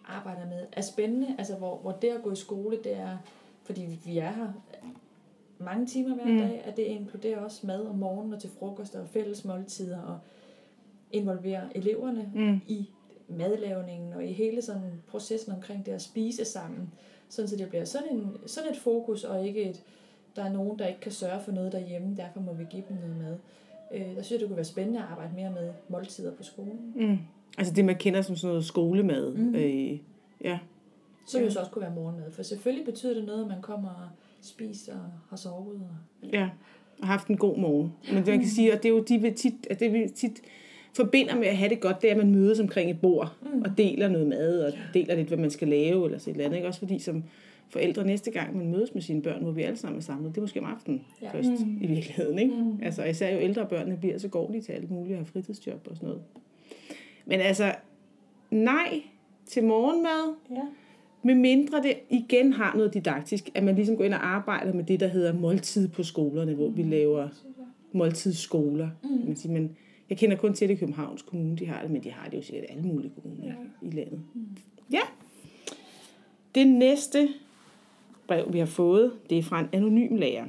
arbejder 0.06 0.46
med, 0.46 0.66
er 0.72 0.82
spændende. 0.82 1.36
Altså 1.38 1.56
hvor, 1.56 1.78
hvor 1.78 1.92
det 1.92 2.08
at 2.08 2.24
gå 2.24 2.32
i 2.32 2.36
skole, 2.36 2.78
det 2.84 2.98
er, 2.98 3.18
fordi 3.64 4.00
vi 4.06 4.18
er 4.18 4.32
her 4.32 4.48
mange 5.60 5.86
timer 5.86 6.16
hver 6.16 6.26
Mm. 6.26 6.38
dag, 6.38 6.62
at 6.66 6.78
det 6.78 6.84
inkluderer 6.84 7.40
også 7.40 7.68
mad 7.68 7.86
om 7.88 7.96
morgenen 7.96 8.34
og 8.34 8.42
til 8.42 8.50
frokost 8.60 8.96
og 8.96 9.08
fælles 9.10 9.46
måltider, 9.46 10.02
og 10.02 10.20
involvere 11.12 11.78
eleverne 11.78 12.32
Mm. 12.36 12.62
i 12.68 12.90
madlavningen 13.38 14.14
og 14.14 14.26
i 14.26 14.32
hele 14.34 14.62
sådan 14.62 15.02
processen 15.08 15.54
omkring 15.54 15.86
det 15.86 15.92
at 15.92 16.02
spise 16.02 16.46
sammen. 16.46 16.90
Sådan 17.30 17.50
så 17.50 17.56
det 17.56 17.70
bliver 17.70 17.86
sådan, 17.86 18.10
en, 18.12 18.38
sådan 18.46 18.72
et 18.72 18.78
fokus, 18.78 19.24
og 19.24 19.48
ikke 19.48 19.70
et, 19.70 19.84
der 20.36 20.44
er 20.44 20.54
nogen, 20.54 20.80
der 20.80 20.88
ikke 20.88 21.00
kan 21.00 21.12
sørge 21.12 21.42
for 21.46 21.52
noget 21.52 21.72
derhjemme, 21.72 22.18
derfor 22.18 22.40
må 22.40 22.54
vi 22.54 22.64
give 22.70 22.84
dem 22.90 22.98
noget 22.98 23.18
mad. 23.18 23.38
Øh, 23.94 24.02
der 24.16 24.22
synes 24.22 24.32
jeg, 24.32 24.40
det 24.40 24.48
kunne 24.48 24.56
være 24.56 24.66
spændende 24.66 25.00
at 25.00 25.06
arbejde 25.12 25.36
mere 25.36 25.52
med 25.52 25.70
måltider 25.90 26.32
på 26.32 26.44
skolen. 26.44 26.94
Mm. 26.96 27.18
Altså 27.58 27.74
det, 27.74 27.86
man 27.86 27.96
kender 27.96 28.22
som 28.22 28.36
sådan 28.36 28.50
noget 28.50 28.66
skolemad. 28.66 29.34
Mhm. 29.34 29.56
Øh, 29.56 30.00
ja. 30.44 30.60
Så 31.28 31.40
Ja. 31.40 31.44
jo 31.44 31.52
så 31.52 31.60
også 31.60 31.72
kunne 31.72 31.82
være 31.82 31.96
morgenmad, 31.96 32.32
for 32.32 32.44
selvfølgelig 32.44 32.86
betyder 32.86 33.14
det 33.14 33.26
noget, 33.26 33.42
at 33.42 33.48
man 33.48 33.62
kommer 33.62 33.90
og 33.90 34.08
spiser 34.42 34.94
og 34.94 35.12
har 35.30 35.38
sovet. 35.38 35.82
Og... 35.82 36.30
Ja, 36.34 36.50
og 37.02 37.08
haft 37.08 37.28
en 37.28 37.38
god 37.38 37.58
morgen. 37.58 37.94
Men 38.14 38.24
man 38.28 38.40
kan 38.40 38.50
sige, 38.50 38.74
at 38.74 38.84
det 38.84 38.90
er 38.90 38.94
jo 38.94 39.04
de 39.04 39.32
tit, 39.32 39.68
at 39.70 39.80
det 39.80 39.94
vi 39.94 40.10
tit 40.16 40.42
forbinder 40.96 41.36
med 41.36 41.48
at 41.48 41.58
have 41.58 41.70
det 41.70 41.80
godt, 41.80 42.02
det 42.02 42.08
er, 42.08 42.12
at 42.12 42.18
man 42.18 42.32
mødes 42.32 42.60
omkring 42.60 42.90
et 42.90 43.02
bord 43.02 43.34
Mm. 43.54 43.62
og 43.62 43.78
deler 43.78 44.08
noget 44.08 44.28
mad 44.28 44.60
og 44.66 44.74
deler 44.94 45.16
lidt, 45.16 45.28
hvad 45.28 45.38
man 45.38 45.50
skal 45.52 45.68
lave 45.68 46.06
eller 46.06 46.18
så 46.18 46.30
et 46.30 46.34
eller 46.34 46.46
andet. 46.46 46.58
Ikke? 46.58 46.68
Også 46.68 46.80
fordi 46.80 47.00
som 47.00 47.24
forældre 47.70 48.06
næste 48.06 48.32
gang, 48.32 48.58
man 48.58 48.72
mødes 48.72 48.94
med 48.94 49.02
sine 49.02 49.22
børn, 49.22 49.42
hvor 49.44 49.52
vi 49.52 49.62
alle 49.62 49.78
sammen 49.78 49.98
er 50.00 50.04
samlet, 50.04 50.32
det 50.32 50.38
er 50.38 50.42
måske 50.42 50.60
om 50.60 50.66
aftenen 50.66 51.02
Ja. 51.22 51.30
først 51.34 51.50
Mm. 51.66 51.78
i 51.82 51.88
virkeligheden. 51.88 52.40
Ikke? 52.40 52.54
Mm. 52.56 52.80
Altså 52.84 53.04
især 53.04 53.34
jo 53.36 53.40
ældre 53.40 53.66
børnene 53.66 53.98
bliver, 53.98 54.18
så 54.18 54.28
går 54.28 54.48
de 54.52 54.62
til 54.62 54.72
alt 54.72 54.92
muligt 54.92 55.14
og 55.14 55.20
har 55.20 55.26
fritidsjob 55.26 55.88
og 55.90 55.96
sådan 55.96 56.08
noget. 56.08 56.22
Men 57.26 57.40
altså, 57.40 57.76
nej 58.52 59.02
til 59.46 59.64
morgenmad, 59.64 60.36
Ja. 60.52 60.62
med 61.24 61.36
mindre 61.36 61.82
det 61.84 61.94
igen 62.10 62.54
har 62.54 62.76
noget 62.76 62.94
didaktisk, 62.94 63.50
at 63.56 63.64
man 63.64 63.76
ligesom 63.76 63.98
går 63.98 64.04
ind 64.04 64.14
og 64.14 64.28
arbejder 64.28 64.74
med 64.74 64.84
det, 64.84 65.00
der 65.00 65.08
hedder 65.08 65.34
måltid 65.34 65.88
på 65.88 66.04
skolerne, 66.04 66.54
hvor 66.54 66.70
vi 66.70 66.84
laver 66.84 67.28
måltidsskoler. 67.92 68.90
Mm. 69.04 69.10
Man 69.28 69.36
siger, 69.36 69.54
men 69.54 69.76
jeg 70.14 70.20
kender 70.20 70.38
kun 70.38 70.54
til 70.54 70.70
det 70.70 70.76
i 70.76 70.78
Københavns 70.78 71.22
Kommune, 71.22 71.58
de 71.58 71.66
har 71.66 71.82
det, 71.82 71.92
men 71.92 72.04
de 72.04 72.12
har 72.12 72.30
det 72.30 72.38
jo 72.38 72.42
sikkert 72.42 72.66
alle 72.70 72.84
mulige 72.84 73.12
kommuner 73.22 73.48
ja. 73.48 73.54
i 73.88 73.92
landet. 73.92 74.22
Ja. 74.92 75.00
Det 76.56 76.68
næste 76.68 77.30
brev, 78.28 78.54
vi 78.54 78.60
har 78.60 78.66
fået, 78.66 79.12
det 79.30 79.38
er 79.38 79.44
fra 79.44 79.60
en 79.60 79.68
anonym 79.74 80.16
lærer. 80.16 80.46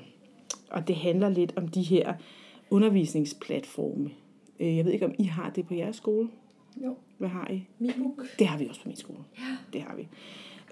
Og 0.70 0.88
det 0.88 0.96
handler 0.96 1.28
lidt 1.28 1.52
om 1.56 1.68
de 1.68 1.82
her 1.82 2.14
undervisningsplatforme. 2.70 4.10
Øh, 4.60 4.76
Jeg 4.76 4.84
ved 4.84 4.92
ikke, 4.92 5.06
om 5.06 5.14
I 5.18 5.24
har 5.24 5.50
det 5.50 5.66
på 5.66 5.74
jeres 5.74 5.96
skole? 5.96 6.28
Jo. 6.84 6.96
Hvad 7.18 7.28
har 7.28 7.50
I? 7.50 7.66
MiBook. 7.78 8.22
Det 8.38 8.46
har 8.46 8.58
vi 8.58 8.66
også 8.68 8.82
på 8.82 8.88
min 8.88 8.96
skole. 8.96 9.18
Ja. 9.38 9.56
Det 9.72 9.80
har 9.82 9.96
vi. 9.96 10.08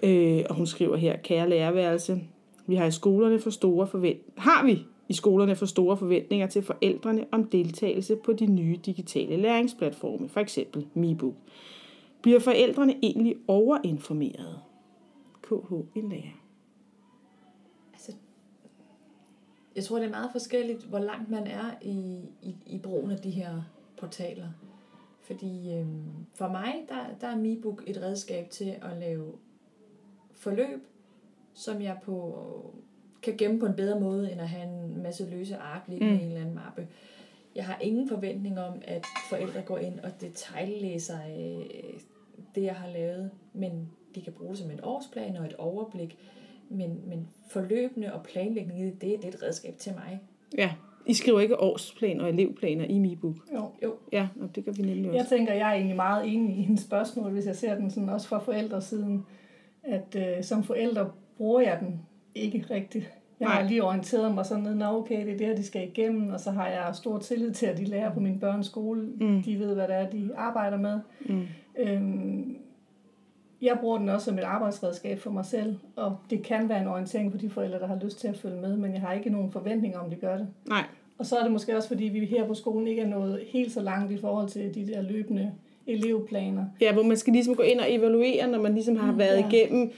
Øh, 0.03 0.45
og 0.49 0.55
hun 0.55 0.65
skriver 0.67 0.95
her, 0.95 1.17
kære 1.17 1.49
lærerværelse, 1.49 2.21
vi 2.67 2.75
har 2.75 2.85
i 2.85 2.91
skolerne 2.91 3.39
for 3.39 3.49
store 3.49 3.87
forvent 3.87 4.21
har 4.37 4.65
vi 4.65 4.79
i 5.09 5.13
skolerne 5.13 5.55
får 5.55 5.65
store 5.65 5.97
forventninger 5.97 6.47
til 6.47 6.63
forældrene 6.63 7.25
om 7.31 7.43
deltagelse 7.43 8.15
på 8.15 8.33
de 8.33 8.45
nye 8.45 8.79
digitale 8.85 9.37
læringsplatforme, 9.37 10.29
for 10.29 10.39
eksempel 10.39 10.87
MiBook. 10.93 11.35
Bliver 12.21 12.39
forældrene 12.39 12.95
egentlig 13.01 13.35
overinformeret? 13.47 14.59
KH 15.41 15.73
en 15.95 16.09
lærer. 16.09 16.43
Altså, 17.93 18.11
jeg 19.75 19.83
tror, 19.83 19.97
det 19.99 20.05
er 20.05 20.11
meget 20.11 20.31
forskelligt, 20.31 20.83
hvor 20.83 20.99
langt 20.99 21.29
man 21.29 21.47
er 21.47 21.71
i, 21.81 22.21
i, 22.41 22.55
i 22.65 22.77
brugen 22.77 23.11
af 23.11 23.17
de 23.17 23.29
her 23.29 23.61
portaler. 23.97 24.47
Fordi 25.21 25.73
øhm, 25.73 26.25
for 26.33 26.47
mig, 26.47 26.85
der, 26.89 27.05
der 27.21 27.27
er 27.27 27.35
MiBook 27.35 27.83
et 27.87 27.97
redskab 27.97 28.49
til 28.49 28.75
at 28.81 28.97
lave 28.99 29.33
forløb, 30.31 30.87
som 31.53 31.81
jeg 31.81 31.97
på 32.03 32.75
kan 33.23 33.37
gemme 33.37 33.59
på 33.59 33.65
en 33.65 33.73
bedre 33.73 33.99
måde, 33.99 34.31
end 34.31 34.41
at 34.41 34.49
have 34.49 34.63
en 34.63 35.03
masse 35.03 35.29
løse 35.29 35.55
ark 35.55 35.81
liggende 35.87 36.13
mm. 36.13 36.19
i 36.19 36.23
en 36.23 36.27
eller 36.27 36.41
anden 36.41 36.55
mappe. 36.55 36.87
Jeg 37.55 37.65
har 37.65 37.77
ingen 37.81 38.09
forventning 38.09 38.59
om, 38.59 38.73
at 38.85 39.05
forældre 39.29 39.61
går 39.61 39.77
ind 39.77 39.99
og 39.99 40.21
detaljlæser 40.21 41.17
øh, 41.37 41.65
det, 42.55 42.63
jeg 42.63 42.75
har 42.75 42.89
lavet, 42.89 43.31
men 43.53 43.89
de 44.15 44.21
kan 44.21 44.33
bruge 44.33 44.49
det 44.49 44.57
som 44.57 44.71
en 44.71 44.79
årsplan 44.83 45.37
og 45.37 45.45
et 45.45 45.53
overblik. 45.53 46.17
Men, 46.69 47.01
men 47.07 47.27
forløbende 47.49 48.13
og 48.13 48.23
planlægning, 48.23 48.79
det, 48.79 49.01
det 49.01 49.23
er 49.23 49.27
et 49.27 49.43
redskab 49.43 49.77
til 49.77 49.93
mig. 49.93 50.19
Ja, 50.57 50.71
I 51.05 51.13
skriver 51.13 51.39
ikke 51.39 51.59
årsplaner 51.59 52.23
og 52.23 52.29
elevplaner 52.29 52.85
i 52.85 52.99
MiBook. 52.99 53.35
Jo. 53.53 53.71
Jo. 53.83 53.95
Ja, 54.11 54.27
og 54.41 54.55
det 54.55 54.65
gør 54.65 54.71
vi 54.71 54.81
nemlig 54.81 55.11
også. 55.11 55.17
Jeg 55.17 55.27
tænker, 55.27 55.53
jeg 55.53 55.69
er 55.69 55.73
egentlig 55.73 55.95
meget 55.95 56.27
enig 56.27 56.57
i 56.57 56.61
hendes 56.61 56.81
spørgsmål, 56.81 57.31
hvis 57.31 57.45
jeg 57.45 57.55
ser 57.55 57.75
den 57.75 57.91
sådan 57.91 58.09
også 58.09 58.27
fra 58.27 58.39
forældresiden, 58.39 59.25
at 59.83 60.15
øh, 60.15 60.43
som 60.43 60.63
forældre 60.63 61.11
bruger 61.37 61.61
jeg 61.61 61.77
den 61.79 62.01
ikke 62.35 62.65
rigtigt. 62.71 63.09
Jeg 63.39 63.47
har 63.47 63.59
Nej. 63.61 63.69
lige 63.69 63.83
orienteret 63.83 64.35
mig 64.35 64.45
sådan, 64.45 64.81
at 64.81 64.93
okay, 64.93 65.25
det 65.25 65.33
er 65.33 65.37
det 65.37 65.47
her, 65.47 65.55
de 65.55 65.63
skal 65.63 65.83
igennem, 65.87 66.29
og 66.33 66.39
så 66.39 66.51
har 66.51 66.67
jeg 66.67 66.89
stor 66.95 67.17
tillid 67.19 67.51
til, 67.51 67.65
at 67.65 67.77
de 67.77 67.85
lærer 67.85 68.13
på 68.13 68.19
min 68.19 68.39
børns 68.39 68.65
skole. 68.65 69.01
Mm. 69.19 69.43
De 69.43 69.59
ved, 69.59 69.73
hvad 69.75 69.87
det 69.87 69.95
er, 69.95 70.09
de 70.09 70.29
arbejder 70.37 70.77
med. 70.77 70.99
Mm. 71.25 71.41
Øhm, 71.79 72.55
jeg 73.61 73.77
bruger 73.81 73.97
den 73.97 74.09
også 74.09 74.25
som 74.25 74.37
et 74.37 74.43
arbejdsredskab 74.43 75.19
for 75.19 75.31
mig 75.31 75.45
selv, 75.45 75.75
og 75.95 76.17
det 76.29 76.43
kan 76.43 76.69
være 76.69 76.81
en 76.81 76.87
orientering 76.87 77.31
for 77.31 77.39
de 77.39 77.49
forældre, 77.49 77.79
der 77.79 77.87
har 77.87 77.99
lyst 78.03 78.19
til 78.19 78.27
at 78.27 78.37
følge 78.37 78.61
med, 78.61 78.77
men 78.77 78.93
jeg 78.93 79.01
har 79.01 79.13
ikke 79.13 79.29
nogen 79.29 79.51
forventninger 79.51 79.99
om, 79.99 80.09
de 80.09 80.15
gør 80.15 80.37
det. 80.37 80.47
Nej, 80.69 80.83
Og 81.17 81.25
så 81.25 81.35
er 81.37 81.43
det 81.43 81.51
måske 81.51 81.77
også, 81.77 81.87
fordi 81.87 82.03
vi 82.03 82.25
her 82.25 82.47
på 82.47 82.53
skolen 82.53 82.87
ikke 82.87 83.01
er 83.01 83.07
nået 83.07 83.39
helt 83.47 83.71
så 83.71 83.81
langt 83.81 84.11
i 84.11 84.17
forhold 84.17 84.49
til 84.49 84.75
de 84.75 84.87
der 84.87 85.01
løbende 85.01 85.51
elevplaner. 85.87 86.65
Ja, 86.81 86.93
hvor 86.93 87.03
man 87.03 87.17
skal 87.17 87.33
ligesom 87.33 87.55
gå 87.55 87.63
ind 87.63 87.79
og 87.79 87.85
evaluere, 87.93 88.47
når 88.51 88.61
man 88.61 88.73
ligesom 88.73 88.95
har 88.95 89.11
Mm, 89.11 89.17
været 89.17 89.37
ja. 89.39 89.47
igennem 89.47 89.91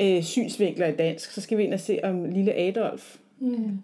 øh, 0.00 0.22
synsvinkler 0.22 0.86
i 0.86 0.96
dansk. 0.96 1.30
Så 1.30 1.40
skal 1.40 1.58
vi 1.58 1.64
ind 1.64 1.74
og 1.74 1.80
se, 1.80 1.98
om 2.02 2.24
lille 2.24 2.54
Adolf 2.54 3.16
Mm. 3.42 3.78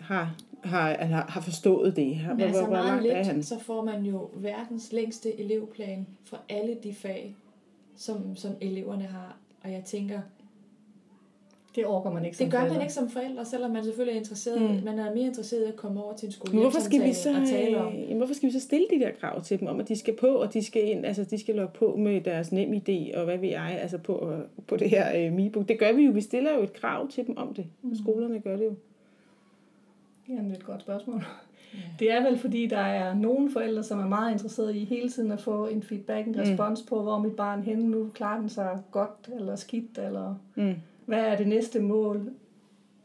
har, 0.00 0.36
har, 0.64 1.04
har, 1.04 1.26
har 1.28 1.40
forstået 1.40 1.96
det. 1.96 2.16
Har, 2.16 2.28
Men 2.28 2.36
hvor, 2.36 2.46
altså 2.46 2.60
hvor, 2.64 2.70
meget 2.70 3.02
langt 3.02 3.06
er 3.06 3.24
han? 3.24 3.34
lidt, 3.36 3.46
så 3.46 3.58
får 3.60 3.84
man 3.84 4.02
jo 4.02 4.30
verdens 4.34 4.92
længste 4.92 5.40
elevplan 5.40 6.06
for 6.24 6.40
alle 6.48 6.76
de 6.82 6.94
fag, 6.94 7.34
som, 7.96 8.36
som 8.36 8.52
eleverne 8.60 9.04
har. 9.04 9.36
Og 9.62 9.72
jeg 9.72 9.84
tænker, 9.84 10.20
Det 11.76 11.86
orker 11.86 12.10
man 12.10 12.24
ikke 12.24 12.36
som 12.36 12.44
det 12.44 12.52
gør 12.52 12.58
man 12.58 12.66
forælder. 12.68 12.82
ikke 12.82 12.94
som 12.94 13.08
forældre, 13.10 13.44
selvom 13.44 13.70
man 13.70 13.84
selvfølgelig 13.84 14.12
er 14.16 14.18
interesseret. 14.18 14.60
Mm. 14.62 14.84
Man 14.84 14.98
er 14.98 15.14
mere 15.14 15.24
interesseret 15.26 15.64
i 15.64 15.68
at 15.68 15.76
komme 15.76 16.04
over 16.04 16.14
til 16.16 16.26
en 16.26 16.32
skole 16.32 16.52
Men 16.52 16.60
hvorfor 16.60 16.80
skal, 16.80 17.04
vi 17.04 17.12
så, 17.12 17.30
og 17.30 17.48
tale 17.48 17.78
om. 17.78 17.92
øh, 17.94 18.00
jamen, 18.00 18.16
hvorfor 18.16 18.34
skal 18.34 18.46
vi 18.46 18.52
så 18.52 18.60
stille 18.60 18.86
de 18.90 18.98
der 19.00 19.10
krav 19.20 19.42
til 19.42 19.60
dem 19.60 19.68
om, 19.68 19.80
at 19.80 19.88
de 19.88 19.96
skal 19.98 20.16
på, 20.16 20.26
og 20.26 20.54
de 20.54 20.64
skal 20.64 20.88
ind, 20.88 21.06
altså 21.06 21.24
de 21.24 21.38
skal 21.38 21.54
logge 21.54 21.72
på 21.78 21.96
med 21.96 22.20
deres 22.20 22.52
nem 22.52 22.72
idé, 22.72 23.18
og 23.18 23.24
hvad 23.24 23.38
ved 23.38 23.48
jeg, 23.48 23.78
altså 23.82 23.98
på, 23.98 24.32
på 24.66 24.76
det 24.76 24.90
her 24.90 25.26
øh, 25.26 25.32
MiBook. 25.32 25.68
Det 25.68 25.78
gør 25.78 25.92
vi 25.92 26.02
jo, 26.02 26.12
vi 26.12 26.20
stiller 26.20 26.54
jo 26.54 26.62
et 26.62 26.72
krav 26.72 27.08
til 27.08 27.26
dem 27.26 27.36
om 27.36 27.54
det. 27.54 27.66
Mm. 27.82 27.94
Skolerne 27.94 28.40
gør 28.40 28.56
det 28.56 28.64
jo. 28.64 28.74
Jamen, 30.28 30.44
det 30.44 30.52
er 30.52 30.56
et 30.58 30.64
godt 30.66 30.80
spørgsmål. 30.82 31.24
Ja. 31.74 31.78
Det 31.98 32.10
er 32.12 32.22
vel, 32.22 32.38
fordi 32.38 32.66
der 32.66 32.78
er 32.78 33.14
nogle 33.14 33.50
forældre, 33.52 33.82
som 33.82 34.00
er 34.00 34.06
meget 34.08 34.32
interesserede 34.32 34.78
i 34.78 34.84
hele 34.84 35.08
tiden 35.10 35.32
at 35.32 35.40
få 35.40 35.66
en 35.66 35.82
feedback, 35.82 36.26
en 36.26 36.32
Mm. 36.32 36.38
respons 36.38 36.82
på, 36.82 37.02
hvor 37.02 37.18
mit 37.18 37.32
barn 37.36 37.62
henne 37.62 37.88
nu, 37.90 38.10
klarer 38.14 38.40
den 38.40 38.48
sig 38.48 38.78
godt 38.90 39.30
eller 39.36 39.56
skidt, 39.56 39.98
eller 39.98 40.34
Mm. 40.54 40.74
Hvad 41.06 41.20
er 41.20 41.36
det 41.36 41.48
næste 41.48 41.80
mål. 41.80 42.30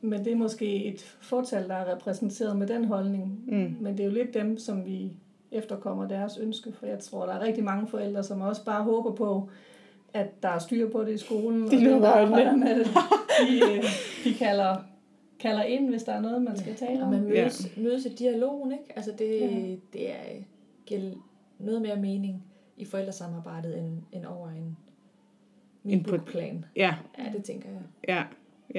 Men 0.01 0.25
det 0.25 0.31
er 0.31 0.37
måske 0.37 0.85
et 0.85 1.01
fortal, 1.21 1.67
der 1.67 1.75
er 1.75 1.95
repræsenteret 1.95 2.57
med 2.57 2.67
den 2.67 2.85
holdning. 2.85 3.43
Mm. 3.47 3.75
Men 3.79 3.97
det 3.97 3.99
er 3.99 4.07
jo 4.07 4.13
lidt 4.13 4.33
dem, 4.33 4.57
som 4.57 4.85
vi 4.85 5.17
efterkommer 5.51 6.07
deres 6.07 6.37
ønske, 6.37 6.71
for 6.71 6.85
jeg 6.85 6.99
tror, 6.99 7.25
der 7.25 7.33
er 7.33 7.39
rigtig 7.39 7.63
mange 7.63 7.87
forældre, 7.87 8.23
som 8.23 8.41
også 8.41 8.65
bare 8.65 8.83
håber 8.83 9.11
på, 9.11 9.49
at 10.13 10.43
der 10.43 10.49
er 10.49 10.59
styr 10.59 10.89
på 10.89 11.03
det 11.03 11.13
i 11.13 11.17
skolen. 11.17 11.71
De 11.71 11.75
og 11.75 11.81
lukker 11.81 12.15
øjnene. 12.15 12.57
med 12.65 12.75
det, 12.79 12.87
de, 13.49 13.75
øh, 13.77 13.83
de 14.23 14.33
kalder, 14.33 14.75
kalder 15.39 15.63
ind, 15.63 15.89
hvis 15.89 16.03
der 16.03 16.11
er 16.11 16.21
noget, 16.21 16.41
man 16.41 16.57
skal 16.57 16.75
tale 16.75 16.99
Og 16.99 17.05
om. 17.05 17.13
man 17.13 17.23
mødes, 17.23 17.71
ja. 17.77 17.81
mødes 17.81 18.05
i 18.05 18.09
dialogen, 18.09 18.71
ikke? 18.71 18.83
Altså 18.95 19.11
det, 19.19 19.39
ja. 19.41 19.75
det 19.93 20.11
er, 20.11 20.15
giver 20.85 21.01
noget 21.59 21.81
mere 21.81 21.95
mening 21.95 22.43
i 22.77 22.85
forældresamarbejdet 22.85 23.79
end, 23.79 23.97
end 24.11 24.25
over 24.25 24.49
en 24.49 24.77
Input. 25.85 26.11
MiBook-plan. 26.11 26.65
Ja, 26.75 26.93
Ja, 27.17 27.23
det 27.37 27.43
tænker 27.43 27.69
jeg. 27.69 27.81
ja, 28.07 28.23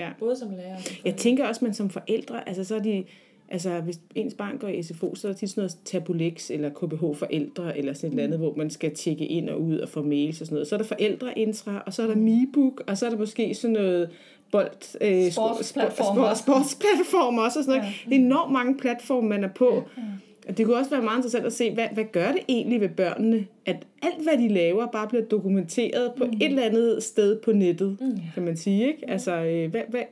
ja. 0.00 0.10
Både 0.18 0.36
som 0.36 0.50
lærer 0.50 0.74
og 0.76 0.80
som 0.82 0.96
Jeg 1.04 1.16
tænker 1.16 1.48
også, 1.48 1.58
at 1.58 1.62
man 1.62 1.74
som 1.74 1.90
forældre, 1.90 2.48
altså 2.48 2.64
så 2.64 2.74
er 2.76 2.80
de, 2.80 3.04
altså 3.48 3.80
hvis 3.80 4.00
ens 4.14 4.34
barn 4.34 4.58
går 4.58 4.68
i 4.68 4.82
SFO, 4.82 5.14
så 5.14 5.28
er 5.28 5.32
der 5.32 5.38
tit 5.38 5.50
sådan 5.50 5.60
noget 5.60 5.76
Tabulex 5.84 6.50
eller 6.50 6.70
KBH 6.70 7.18
forældre, 7.18 7.78
eller 7.78 7.92
sådan 7.92 8.08
et 8.08 8.12
eller 8.12 8.24
andet, 8.24 8.38
hvor 8.38 8.54
man 8.54 8.70
skal 8.70 8.94
tjekke 8.94 9.26
ind 9.26 9.48
og 9.48 9.62
ud 9.62 9.78
og 9.78 9.88
få 9.88 10.02
mails 10.02 10.40
og 10.40 10.46
sådan 10.46 10.54
noget. 10.54 10.68
Så 10.68 10.74
er 10.74 10.78
der 10.78 10.84
forældreintra, 10.86 11.82
og 11.86 11.92
så 11.92 12.02
er 12.02 12.06
der 12.06 12.16
MiBook, 12.16 12.82
og 12.86 12.98
så 12.98 13.06
er 13.06 13.10
der 13.10 13.18
måske 13.18 13.54
sådan 13.54 13.74
noget 13.74 14.10
bold, 14.52 14.96
øh, 15.00 15.32
Sportsplatformer. 15.32 16.34
sport, 16.34 16.38
sportsplatformer 16.38 17.42
også 17.42 17.58
og 17.58 17.64
sådan 17.64 17.80
noget. 17.80 17.92
Ja. 17.92 18.10
Det 18.10 18.20
er 18.20 18.24
enormt 18.24 18.52
mange 18.52 18.76
platforme, 18.78 19.28
man 19.28 19.44
er 19.44 19.48
på. 19.48 19.74
Ja. 19.96 20.02
Og 20.48 20.58
det 20.58 20.66
kunne 20.66 20.76
også 20.76 20.90
være 20.90 21.02
meget 21.02 21.16
interessant 21.18 21.46
at 21.46 21.52
se, 21.52 21.74
hvad, 21.74 21.86
hvad 21.92 22.04
gør 22.12 22.32
det 22.32 22.40
egentlig 22.48 22.80
ved 22.80 22.88
børnene, 22.88 23.46
at 23.66 23.86
alt, 24.02 24.22
hvad 24.22 24.38
de 24.38 24.48
laver, 24.48 24.86
bare 24.86 25.08
bliver 25.08 25.24
dokumenteret 25.24 26.12
på 26.16 26.24
mm. 26.24 26.32
et 26.32 26.42
eller 26.42 26.62
andet 26.62 27.02
sted 27.02 27.40
på 27.40 27.52
nettet, 27.52 27.96
mm. 28.00 28.18
kan 28.34 28.42
man 28.42 28.56
sige. 28.56 28.86
Ikke? 28.86 29.10
Altså, 29.10 29.32
øh, 29.44 29.70
hvad, 29.70 29.82
hvad, 29.88 30.02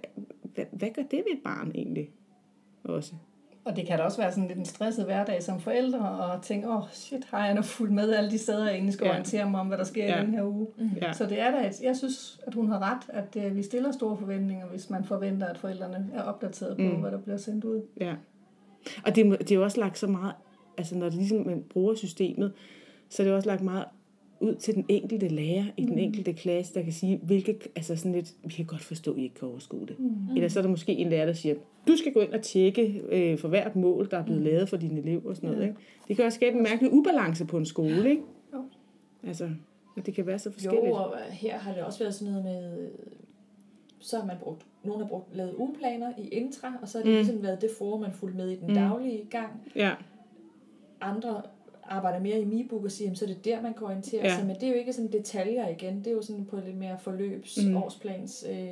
hvad, 0.54 0.64
hvad 0.72 0.88
gør 0.94 1.02
det 1.02 1.18
ved 1.18 1.32
et 1.32 1.42
barn 1.44 1.72
egentlig 1.74 2.08
også? 2.84 3.12
Og 3.64 3.76
det 3.76 3.86
kan 3.86 3.98
da 3.98 4.04
også 4.04 4.18
være 4.18 4.32
sådan 4.32 4.48
lidt 4.48 4.58
en 4.58 4.64
stresset 4.64 5.04
hverdag 5.04 5.42
som 5.42 5.60
forældre, 5.60 5.98
og 5.98 6.42
tænke, 6.42 6.68
åh 6.68 6.76
oh, 6.76 6.82
shit, 6.92 7.24
har 7.30 7.46
jeg 7.46 7.54
nu 7.54 7.62
fulgt 7.62 7.92
med 7.94 8.12
alle 8.12 8.30
de 8.30 8.38
steder, 8.38 8.64
jeg 8.64 8.74
egentlig 8.74 8.94
skal 8.94 9.04
Ja. 9.04 9.10
orientere 9.10 9.50
mig 9.50 9.60
om, 9.60 9.66
hvad 9.66 9.78
der 9.78 9.84
sker 9.84 10.04
ja. 10.04 10.22
i 10.22 10.26
den 10.26 10.34
her 10.34 10.42
uge. 10.44 10.66
Mm. 10.78 10.90
Ja. 11.02 11.12
Så 11.12 11.26
det 11.26 11.40
er 11.40 11.50
da 11.50 11.66
et, 11.66 11.80
jeg 11.82 11.96
synes, 11.96 12.40
at 12.46 12.54
hun 12.54 12.68
har 12.68 12.78
ret, 12.92 13.02
at 13.36 13.44
øh, 13.46 13.56
vi 13.56 13.62
stiller 13.62 13.92
store 13.92 14.16
forventninger, 14.16 14.66
hvis 14.66 14.90
man 14.90 15.04
forventer, 15.04 15.46
at 15.46 15.58
forældrene 15.58 16.08
er 16.14 16.22
opdateret 16.22 16.76
på, 16.76 16.82
Mm. 16.82 17.00
hvad 17.00 17.10
der 17.10 17.18
bliver 17.18 17.36
sendt 17.38 17.64
ud. 17.64 17.80
Ja. 18.00 18.14
Og 19.06 19.16
det, 19.16 19.38
det 19.38 19.50
er 19.50 19.56
jo 19.56 19.62
også 19.62 19.80
lagt 19.80 19.98
så 19.98 20.06
meget, 20.06 20.34
altså 20.78 20.96
når 20.96 21.06
det 21.06 21.14
ligesom 21.14 21.46
man 21.46 21.64
bruger 21.70 21.94
systemet, 21.94 22.52
så 23.08 23.22
er 23.22 23.24
det 23.24 23.34
også 23.34 23.48
lagt 23.48 23.62
meget 23.62 23.84
ud 24.40 24.54
til 24.54 24.74
den 24.74 24.84
enkelte 24.88 25.28
lærer 25.28 25.64
i 25.76 25.84
den 25.84 25.98
enkelte 25.98 26.32
klasse, 26.32 26.74
der 26.74 26.82
kan 26.82 26.92
sige, 26.92 27.20
hvilke, 27.22 27.58
altså 27.76 27.96
sådan 27.96 28.12
lidt, 28.12 28.34
vi 28.44 28.52
kan 28.52 28.64
godt 28.64 28.82
forstå, 28.82 29.12
at 29.12 29.18
I 29.18 29.22
ikke 29.22 29.34
kan 29.34 29.48
overskue 29.48 29.86
det. 29.86 29.98
Mm. 29.98 30.36
Eller 30.36 30.48
så 30.48 30.58
er 30.60 30.62
der 30.62 30.70
måske 30.70 30.92
en 30.92 31.10
lærer, 31.10 31.26
der 31.26 31.32
siger, 31.32 31.54
du 31.88 31.96
skal 31.96 32.12
gå 32.12 32.20
ind 32.20 32.32
og 32.32 32.42
tjekke 32.42 33.02
øh, 33.08 33.38
for 33.38 33.48
hvert 33.48 33.76
mål, 33.76 34.08
der 34.10 34.18
er 34.18 34.24
blevet 34.24 34.42
lavet 34.42 34.68
for 34.68 34.76
dine 34.76 35.00
elever 35.00 35.30
og 35.30 35.36
sådan 35.36 35.50
noget. 35.50 35.62
Ja. 35.62 35.68
Ikke? 35.68 35.80
Det 36.08 36.16
kan 36.16 36.24
også 36.24 36.36
skabe 36.36 36.56
en 36.56 36.62
mærkelig 36.62 36.92
ubalance 36.92 37.44
på 37.44 37.56
en 37.58 37.66
skole, 37.66 38.10
ikke? 38.10 38.22
Jo. 38.54 38.64
Altså, 39.26 39.50
at 39.96 40.06
det 40.06 40.14
kan 40.14 40.26
være 40.26 40.38
så 40.38 40.50
forskelligt. 40.50 40.86
Jo, 40.86 40.92
og 40.92 41.14
her 41.30 41.58
har 41.58 41.74
det 41.74 41.82
også 41.82 41.98
været 41.98 42.14
sådan 42.14 42.32
noget 42.32 42.44
med, 42.44 42.88
så 44.00 44.18
har 44.18 44.26
man 44.26 44.36
brugt, 44.42 44.66
nogen 44.84 45.00
har 45.00 45.08
brugt, 45.08 45.36
lavet 45.36 45.54
ugeplaner 45.54 46.12
i 46.18 46.28
Intra, 46.28 46.72
og 46.82 46.88
så 46.88 46.98
har 46.98 47.02
det 47.02 47.12
Mm. 47.12 47.16
ligesom 47.16 47.42
været 47.42 47.60
det 47.60 47.70
forum, 47.78 48.00
man 48.00 48.12
fulgte 48.12 48.36
med 48.36 48.48
i 48.50 48.56
den 48.56 48.68
Mm. 48.68 48.74
daglige 48.74 49.24
gang. 49.30 49.52
Ja, 49.76 49.94
Andre 51.00 51.42
arbejder 51.82 52.20
mere 52.20 52.40
i 52.40 52.44
MiBook 52.44 52.84
og 52.84 52.90
siger, 52.90 53.14
så 53.14 53.24
er 53.24 53.26
det 53.28 53.44
der, 53.44 53.62
man 53.62 53.74
kan 53.74 53.86
orientere 53.86 54.22
Ja. 54.24 54.36
sig. 54.36 54.46
Men 54.46 54.54
det 54.56 54.62
er 54.62 54.68
jo 54.68 54.74
ikke 54.74 54.92
sådan 54.92 55.12
detaljer 55.12 55.68
igen. 55.68 55.98
Det 55.98 56.06
er 56.06 56.10
jo 56.12 56.22
sådan 56.22 56.44
på 56.44 56.56
lidt 56.56 56.76
mere 56.76 56.98
forløbs, 56.98 57.58
Mm. 57.66 57.76
årsplans. 57.76 58.46
Øh, 58.50 58.70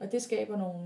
og 0.00 0.12
det 0.12 0.22
skaber 0.22 0.56
nogle 0.58 0.78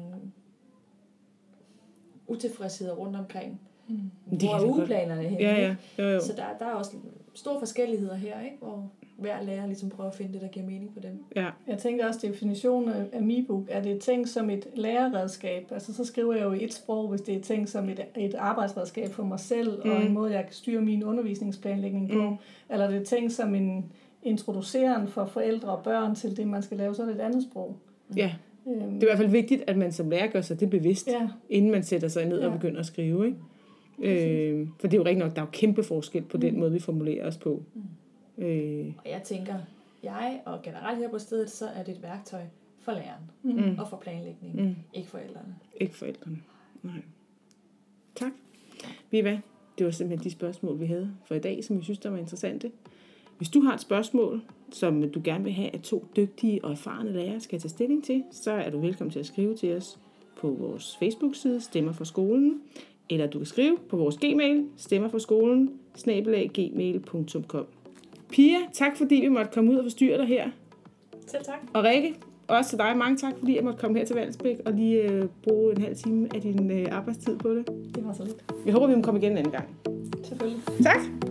utilfredsheder 2.27 2.95
rundt 2.95 3.17
omkring. 3.17 3.61
Mm. 3.89 3.95
Hvor 4.27 4.35
er 4.35 4.39
det 4.39 4.49
godt. 4.51 4.63
ugeplanerne 4.63 5.23
henne? 5.23 5.45
ja, 5.45 5.55
ja. 5.61 5.77
Jo, 5.99 6.05
jo. 6.09 6.21
Så 6.21 6.33
der, 6.37 6.45
der 6.59 6.67
er 6.67 6.73
også 6.73 6.97
store 7.35 7.59
forskelligheder 7.59 8.15
her, 8.15 8.41
ikke? 8.41 8.57
hvor 8.59 8.91
hver 9.19 9.43
lærer 9.43 9.67
ligesom 9.67 9.89
prøver 9.89 10.11
at 10.11 10.17
finde 10.17 10.33
det, 10.33 10.41
der 10.41 10.49
giver 10.49 10.67
mening 10.67 10.91
for 10.93 11.01
dem. 11.01 11.19
Ja, 11.37 11.47
Jeg 11.67 11.79
tænker 11.79 12.07
også, 12.07 12.21
definitionen 12.23 12.93
af 13.13 13.23
MiBook, 13.23 13.65
er 13.69 13.83
det 13.83 14.01
tænkt 14.01 14.29
som 14.29 14.51
et 14.51 14.67
lærerredskab? 14.77 15.67
Altså 15.71 15.95
så 15.95 16.05
skriver 16.05 16.35
jeg 16.35 16.45
jo 16.45 16.53
i 16.53 16.65
et 16.65 16.73
sprog, 16.75 17.09
hvis 17.09 17.21
det 17.21 17.37
er 17.37 17.41
tænkt 17.41 17.71
som 17.71 17.89
et, 17.89 18.01
et 18.17 18.35
arbejdsredskab 18.35 19.11
for 19.11 19.25
mig 19.25 19.41
selv, 19.41 19.81
mm. 19.85 19.91
og 19.91 20.01
Mm. 20.01 20.07
en 20.07 20.13
måde, 20.13 20.33
jeg 20.33 20.45
kan 20.45 20.53
styre 20.53 20.81
min 20.83 21.05
undervisningsplanlægning 21.05 22.11
på. 22.11 22.31
Mm. 22.31 22.37
Eller 22.71 22.87
er 22.87 22.91
det 22.91 23.05
tænkt 23.07 23.33
som 23.33 23.55
en 23.55 23.85
introduceren 24.23 25.09
for 25.09 25.27
forældre 25.27 25.69
og 25.69 25.85
børn 25.85 26.15
til 26.15 26.37
det, 26.37 26.47
man 26.49 26.63
skal 26.63 26.77
lave, 26.77 26.95
så 26.95 27.03
er 27.03 27.07
det 27.07 27.15
et 27.15 27.21
andet 27.21 27.43
sprog. 27.51 27.77
ja. 28.17 28.35
Øhm, 28.69 28.81
Det 28.81 29.03
er 29.03 29.07
i 29.07 29.09
hvert 29.09 29.19
fald 29.19 29.31
vigtigt, 29.31 29.65
at 29.67 29.77
man 29.77 29.93
som 29.93 30.11
lærer 30.11 30.27
gør 30.27 30.41
sig 30.41 30.61
det 30.61 30.71
bevidst. 30.71 31.07
ja, 31.09 31.29
inden 31.51 31.71
man 31.71 31.83
sætter 31.83 32.09
sig 32.09 32.27
ned 32.27 32.39
og 32.39 32.51
Ja. 32.51 32.57
begynder 32.57 32.81
at 32.81 32.87
skrive. 32.87 33.27
Ikke? 33.27 33.39
Øh, 33.99 34.69
for 34.81 34.87
det 34.89 34.95
er 34.95 34.99
jo 34.99 35.05
rigtig 35.05 35.25
nok, 35.25 35.35
der 35.37 35.43
er 35.43 35.47
jo 35.47 35.51
kæmpe 35.53 35.83
forskel 35.83 36.23
på 36.23 36.37
den 36.37 36.59
måde, 36.61 36.73
vi 36.73 36.79
formulerer 36.79 37.27
os 37.27 37.37
på. 37.37 37.63
Øh, 38.39 38.93
Og 39.05 39.11
jeg 39.11 39.23
tænker, 39.23 39.55
jeg 40.03 40.43
og 40.47 40.63
generelt 40.63 40.99
her 40.99 41.11
på 41.11 41.19
stedet, 41.19 41.51
så 41.51 41.67
er 41.67 41.83
det 41.83 41.97
et 41.97 42.03
værktøj 42.03 42.43
for 42.79 42.93
læreren 42.93 43.31
mm, 43.43 43.79
og 43.79 43.89
for 43.89 43.97
planlægning, 43.97 44.55
mm, 44.63 44.77
ikke 44.95 45.09
forældrene. 45.09 45.57
ikke 45.81 45.95
forældrene. 45.97 46.39
Nej. 46.83 47.03
Tak. 48.15 48.33
Ved 49.11 49.19
I 49.19 49.23
hvad? 49.23 49.39
Det 49.79 49.87
var 49.87 49.93
simpelthen 49.93 50.25
de 50.25 50.31
spørgsmål, 50.31 50.81
vi 50.81 50.87
havde 50.87 51.11
for 51.25 51.35
i 51.35 51.39
dag, 51.39 51.65
som 51.65 51.79
vi 51.79 51.85
synes, 51.85 51.99
der 51.99 52.11
var 52.11 52.19
interessante. 52.19 52.71
Hvis 53.37 53.49
du 53.49 53.61
har 53.61 53.75
et 53.75 53.81
spørgsmål, 53.81 54.43
som 54.73 55.11
du 55.11 55.21
gerne 55.25 55.45
vil 55.45 55.53
have, 55.53 55.75
at 55.75 55.81
to 55.81 56.07
dygtige 56.17 56.65
og 56.65 56.71
erfarne 56.73 57.13
lærere 57.13 57.41
skal 57.41 57.61
tage 57.61 57.69
stilling 57.69 58.05
til, 58.05 58.25
så 58.31 58.51
er 58.53 58.71
du 58.71 58.81
velkommen 58.81 59.13
til 59.13 59.19
at 59.19 59.27
skrive 59.27 59.57
til 59.57 59.77
os 59.77 59.99
på 60.37 60.51
vores 60.51 60.97
Facebook-side, 60.97 61.61
Stemmer 61.61 61.93
for 61.93 62.05
skolen, 62.05 62.61
eller 63.11 63.27
du 63.27 63.39
kan 63.39 63.47
skrive 63.47 63.79
på 63.89 63.97
vores 63.97 64.19
gmail, 64.19 64.67
stemmer 64.77 65.09
for 65.09 65.19
skolen, 65.19 65.81
gmail.com. 66.55 67.67
Pia, 68.35 68.59
tak 68.73 68.97
fordi 68.97 69.15
vi 69.15 69.29
måtte 69.29 69.51
komme 69.55 69.71
ud 69.71 69.77
og 69.77 69.85
forstyrre 69.85 70.19
dig 70.19 70.27
her. 70.27 70.49
Selv 71.27 71.45
tak. 71.45 71.59
Og 71.75 71.85
Rikke, 71.85 72.15
også 72.49 72.71
til 72.71 72.79
dig, 72.79 72.97
mange 72.97 73.17
tak 73.17 73.33
fordi 73.39 73.57
jeg 73.57 73.65
måtte 73.65 73.79
komme 73.79 73.99
her 73.99 74.05
til 74.05 74.17
Valsbæk 74.17 74.57
og 74.67 74.73
lige 74.73 75.03
øh, 75.03 75.25
bruge 75.43 75.73
en 75.77 75.83
halv 75.83 75.97
time 75.97 76.29
af 76.35 76.41
din 76.41 76.71
øh, 76.71 76.87
arbejdstid 76.91 77.39
på 77.39 77.55
det. 77.55 77.67
Det 77.95 78.07
var 78.07 78.13
så 78.13 78.25
lidt. 78.25 78.45
Jeg 78.67 78.73
håber, 78.73 78.87
vi 78.87 78.95
må 78.95 79.03
komme 79.03 79.21
igen 79.21 79.33
en 79.33 79.39
anden 79.39 79.53
gang. 79.53 79.69
Selvfølgelig. 80.25 80.61
Tak! 80.83 81.24